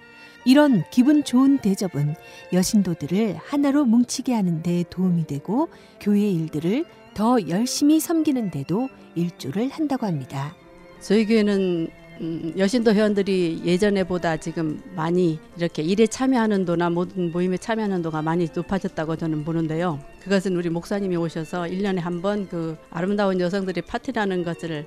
이런 0.44 0.84
기분 0.90 1.22
좋은 1.24 1.58
대접은 1.58 2.14
여신도들을 2.52 3.36
하나로 3.42 3.84
뭉치게 3.84 4.32
하는 4.34 4.62
데 4.62 4.84
도움이 4.90 5.26
되고 5.26 5.68
교회 6.00 6.30
일들을 6.30 6.84
더 7.14 7.38
열심히 7.48 8.00
섬기는데도 8.00 8.88
일조를 9.14 9.68
한다고 9.70 10.06
합니다. 10.06 10.54
저희 11.00 11.26
교회는 11.26 11.88
음, 12.20 12.52
여신도 12.58 12.92
회원들이 12.92 13.62
예전에보다 13.64 14.36
지금 14.36 14.78
많이 14.94 15.38
이렇게 15.56 15.82
일에 15.82 16.06
참여하는 16.06 16.66
도나 16.66 16.90
모든 16.90 17.32
모임에 17.32 17.56
참여하는 17.56 18.02
도가 18.02 18.20
많이 18.20 18.46
높아졌다고 18.54 19.16
저는 19.16 19.44
보는데요. 19.44 19.98
그것은 20.22 20.54
우리 20.56 20.68
목사님이 20.68 21.16
오셔서 21.16 21.62
1년에 21.62 21.98
한 22.00 22.20
번 22.20 22.46
그 22.50 22.76
아름다운 22.90 23.40
여성들이 23.40 23.82
파티라는 23.82 24.44
것을 24.44 24.86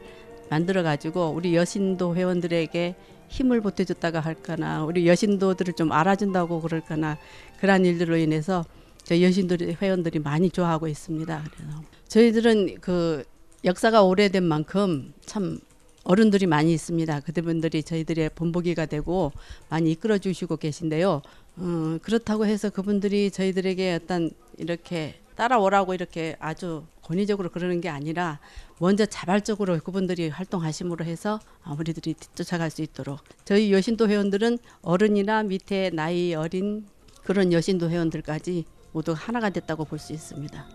만들어 0.52 0.84
가지고 0.84 1.30
우리 1.36 1.56
여신도 1.56 2.16
회원들에게 2.16 2.96
힘을 3.30 3.62
보태줬다가 3.62 4.20
할까나 4.20 4.84
우리 4.84 5.08
여신도들을 5.08 5.74
좀 5.74 5.92
알아준다고 5.92 6.62
그럴까나 6.62 7.18
그러한 7.60 7.84
일들로 7.86 8.16
인해서 8.18 8.64
저희 9.04 9.24
여신도 9.24 9.58
회원들이 9.82 10.20
많이 10.20 10.50
좋아하고 10.50 10.88
있습니다. 10.88 11.44
그래서 11.56 11.84
저희들은 12.08 12.80
그 12.82 13.24
역사가 13.66 14.04
오래된 14.04 14.44
만큼 14.44 15.14
참 15.26 15.60
어른들이 16.04 16.48
많이 16.48 16.74
있습니다. 16.74 17.22
그들분들이 17.22 17.84
저희들의 17.84 18.32
본보기가 18.36 18.86
되고 18.88 19.32
많이 19.70 19.92
이끌어 19.92 20.18
주시고 20.18 20.58
계신데요. 20.58 21.22
어, 21.56 21.98
그렇다고 22.02 22.46
해서 22.46 22.70
그분들이 22.70 23.32
저희들에게 23.32 24.00
어떤 24.04 24.32
이렇게 24.58 25.16
따라오라고 25.36 25.94
이렇게 25.94 26.36
아주 26.40 26.84
권위적으로 27.04 27.50
그러는 27.50 27.82
게 27.82 27.90
아니라 27.90 28.40
먼저 28.80 29.06
자발적으로 29.06 29.80
그분들이 29.80 30.30
활동하심으로 30.30 31.06
해서 31.06 31.40
우리들이 31.78 32.14
뒤쫓아갈 32.14 32.70
수 32.70 32.82
있도록 32.82 33.20
저희 33.46 33.72
여신도 33.72 34.10
회원들은 34.10 34.60
어른이나 34.82 35.44
밑에 35.44 35.90
나이 35.92 36.34
어린 36.34 36.86
그런 37.24 37.52
여신도 37.54 37.90
회원들까지 37.90 38.66
모두 38.94 39.14
하나가 39.18 39.50
됐다고 39.50 39.86
볼 39.86 40.00
수 40.00 40.14
있습니다. 40.14 40.66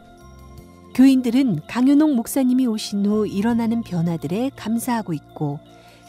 교인들은 0.95 1.61
강현옥 1.69 2.15
목사님이 2.15 2.67
오신 2.67 3.07
후 3.07 3.27
일어나는 3.27 3.83
변화들에 3.83 4.51
감사하고 4.57 5.13
있고 5.13 5.61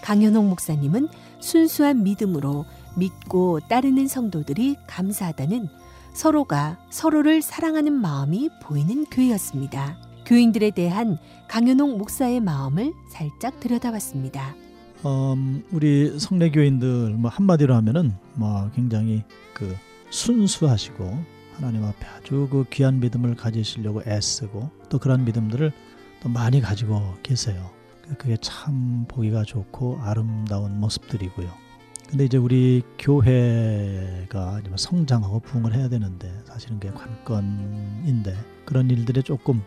강현옥 0.04 0.46
목사님은 0.46 1.10
순수한 1.40 2.04
믿음으로 2.04 2.66
믿고 2.98 3.60
따르는 3.70 4.08
성도들이 4.08 4.78
감사하다는 4.88 5.68
서로가 6.14 6.80
서로를 6.90 7.42
사랑하는 7.42 7.94
마음이 7.94 8.50
보이는 8.64 9.06
교회였습니다. 9.06 9.98
교인들에 10.26 10.72
대한 10.72 11.18
강현옥 11.48 11.98
목사의 11.98 12.40
마음을 12.40 12.94
살짝 13.12 13.60
들여다봤습니다. 13.60 14.56
음, 15.06 15.64
우리 15.72 16.20
성내 16.20 16.50
교인들 16.52 17.12
뭐 17.12 17.30
한마디로 17.30 17.76
하면은 17.76 18.14
뭐 18.34 18.70
굉장히 18.76 19.24
그 19.54 19.76
순수하시고 20.10 21.39
하나님 21.60 21.84
앞에 21.84 22.06
아주 22.08 22.48
그 22.50 22.64
귀한 22.72 23.02
믿음을 23.02 23.36
가지시려고 23.36 24.02
애쓰고 24.08 24.70
또 24.90 24.98
그런 24.98 25.26
믿음들을 25.26 25.74
또 26.22 26.30
많이 26.30 26.62
가지고 26.62 27.16
계세요. 27.22 27.70
그게 28.18 28.38
참 28.38 29.06
보기가 29.10 29.44
좋고 29.44 30.00
아름다운 30.02 30.80
모습들이고요. 30.80 31.52
근데 32.10 32.26
이제 32.26 32.38
우리 32.38 32.82
교회가 32.98 34.62
성장하고 34.78 35.42
부흥을 35.42 35.76
해야 35.76 35.90
되는데 35.90 36.34
사실은 36.46 36.80
그게 36.80 36.94
관건인데 36.94 38.36
그런 38.66 38.90
일들에 38.90 39.22
조금 39.22 39.62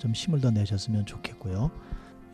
좀 0.00 0.12
힘을 0.12 0.40
더 0.40 0.50
내셨으면 0.50 1.06
좋겠고요. 1.06 1.70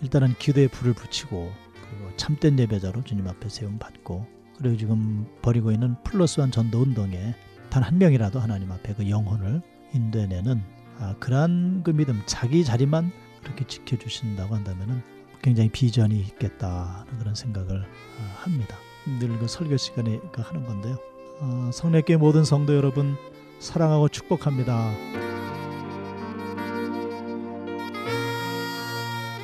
일단은 0.01 0.35
기도에 0.39 0.69
불을 0.69 0.95
붙이고 0.95 1.53
그리고 1.75 2.17
참된 2.17 2.59
예배자로 2.59 3.05
주님 3.05 3.29
앞에 3.29 3.51
세움 3.51 3.79
받고 3.79 4.27
그리고 4.57 4.77
지금 4.79 5.27
벌이고 5.43 5.71
있는 5.71 5.97
플러스완 6.03 6.51
전도 6.51 6.81
운동에 6.81 7.35
단 7.73 7.83
한 7.83 7.97
명이라도 7.99 8.39
하나님 8.39 8.71
앞에 8.71 8.95
그 8.95 9.09
영혼을 9.09 9.63
인도해내는 9.95 10.61
아, 10.99 11.15
그러한 11.19 11.83
그 11.83 11.91
믿음 11.91 12.21
자기 12.27 12.65
자리만 12.65 13.11
그렇게 13.43 13.67
지켜주신다고 13.67 14.55
한다면은 14.55 15.03
굉장히 15.41 15.71
비전이 15.71 16.21
있겠다는 16.21 17.19
그런 17.19 17.35
생각을 17.35 17.81
어, 17.81 18.35
합니다. 18.37 18.77
늘 19.19 19.39
그 19.39 19.49
설교 19.49 19.77
시간에 19.79 20.21
그 20.33 20.43
하는 20.43 20.65
건데요. 20.65 20.97
어, 21.41 21.71
성례교회 21.73 22.19
모든 22.19 22.45
성도 22.45 22.77
여러분 22.77 23.17
사랑하고 23.59 24.09
축복합니다. 24.09 24.93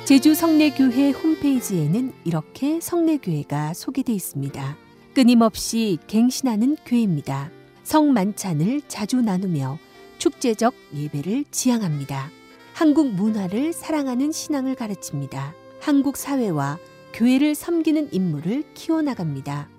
제주 0.05 0.33
성례교회 0.33 1.11
홈페이지에는 1.11 2.13
이렇게 2.25 2.79
성례교회가 2.79 3.73
소개되어 3.73 4.15
있습니다. 4.15 4.77
끊임없이 5.13 5.97
갱신하는 6.07 6.77
교회입니다. 6.85 7.51
성만찬을 7.89 8.81
자주 8.87 9.19
나누며 9.19 9.79
축제적 10.19 10.75
예배를 10.93 11.45
지향합니다. 11.49 12.29
한국 12.75 13.11
문화를 13.11 13.73
사랑하는 13.73 14.31
신앙을 14.31 14.75
가르칩니다. 14.75 15.55
한국 15.81 16.15
사회와 16.15 16.77
교회를 17.13 17.55
섬기는 17.55 18.09
인물을 18.11 18.75
키워나갑니다. 18.75 19.69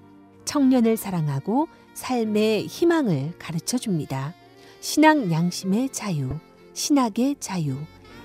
청년을 0.44 0.96
사랑하고 0.96 1.68
삶의 1.94 2.66
희망을 2.66 3.34
가르쳐 3.38 3.78
줍니다. 3.78 4.34
신앙 4.80 5.30
양심의 5.30 5.90
자유, 5.90 6.30
신학의 6.74 7.36
자유, 7.38 7.76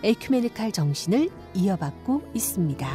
에큐메니칼 0.02 0.72
정신을 0.72 1.30
이어받고 1.54 2.32
있습니다. 2.34 2.90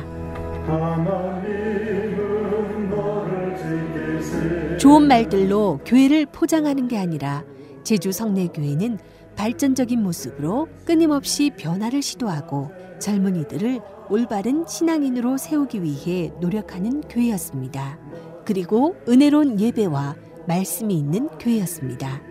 좋은 4.81 5.09
말들로 5.09 5.79
교회를 5.85 6.25
포장하는 6.25 6.89
게 6.89 6.97
아니라 6.97 7.45
제주 7.85 8.13
성내교회는 8.13 8.99
발전적인 9.37 10.03
모습으로 10.03 10.69
끊임없이 10.87 11.51
변화를 11.55 12.01
시도하고 12.01 12.71
젊은이들을 12.99 13.83
올바른 14.09 14.65
신앙인으로 14.67 15.37
세우기 15.37 15.83
위해 15.83 16.33
노력하는 16.41 17.03
교회였습니다. 17.03 17.99
그리고 18.47 18.97
은혜로운 19.07 19.61
예배와 19.61 20.17
말씀이 20.49 20.97
있는 20.97 21.29
교회였습니다. 21.39 22.23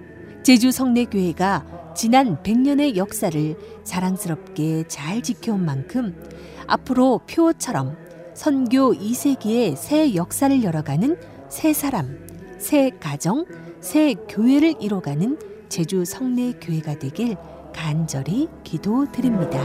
제주 0.41 0.71
성내교회가 0.71 1.93
지난 1.95 2.41
100년의 2.41 2.95
역사를 2.95 3.55
자랑스럽게 3.83 4.85
잘 4.87 5.21
지켜온 5.21 5.63
만큼 5.63 6.15
앞으로 6.65 7.21
표처럼 7.29 7.95
선교 8.33 8.91
2세기의 8.95 9.75
새 9.75 10.15
역사를 10.15 10.63
열어가는 10.63 11.15
새 11.49 11.73
사람, 11.73 12.28
새 12.59 12.91
가정, 12.99 13.45
새 13.79 14.13
교회를 14.27 14.75
이뤄가는 14.79 15.37
제주 15.69 16.03
성내 16.03 16.53
교회가 16.61 16.99
되길 16.99 17.35
간절히 17.73 18.49
기도드립니다. 18.63 19.59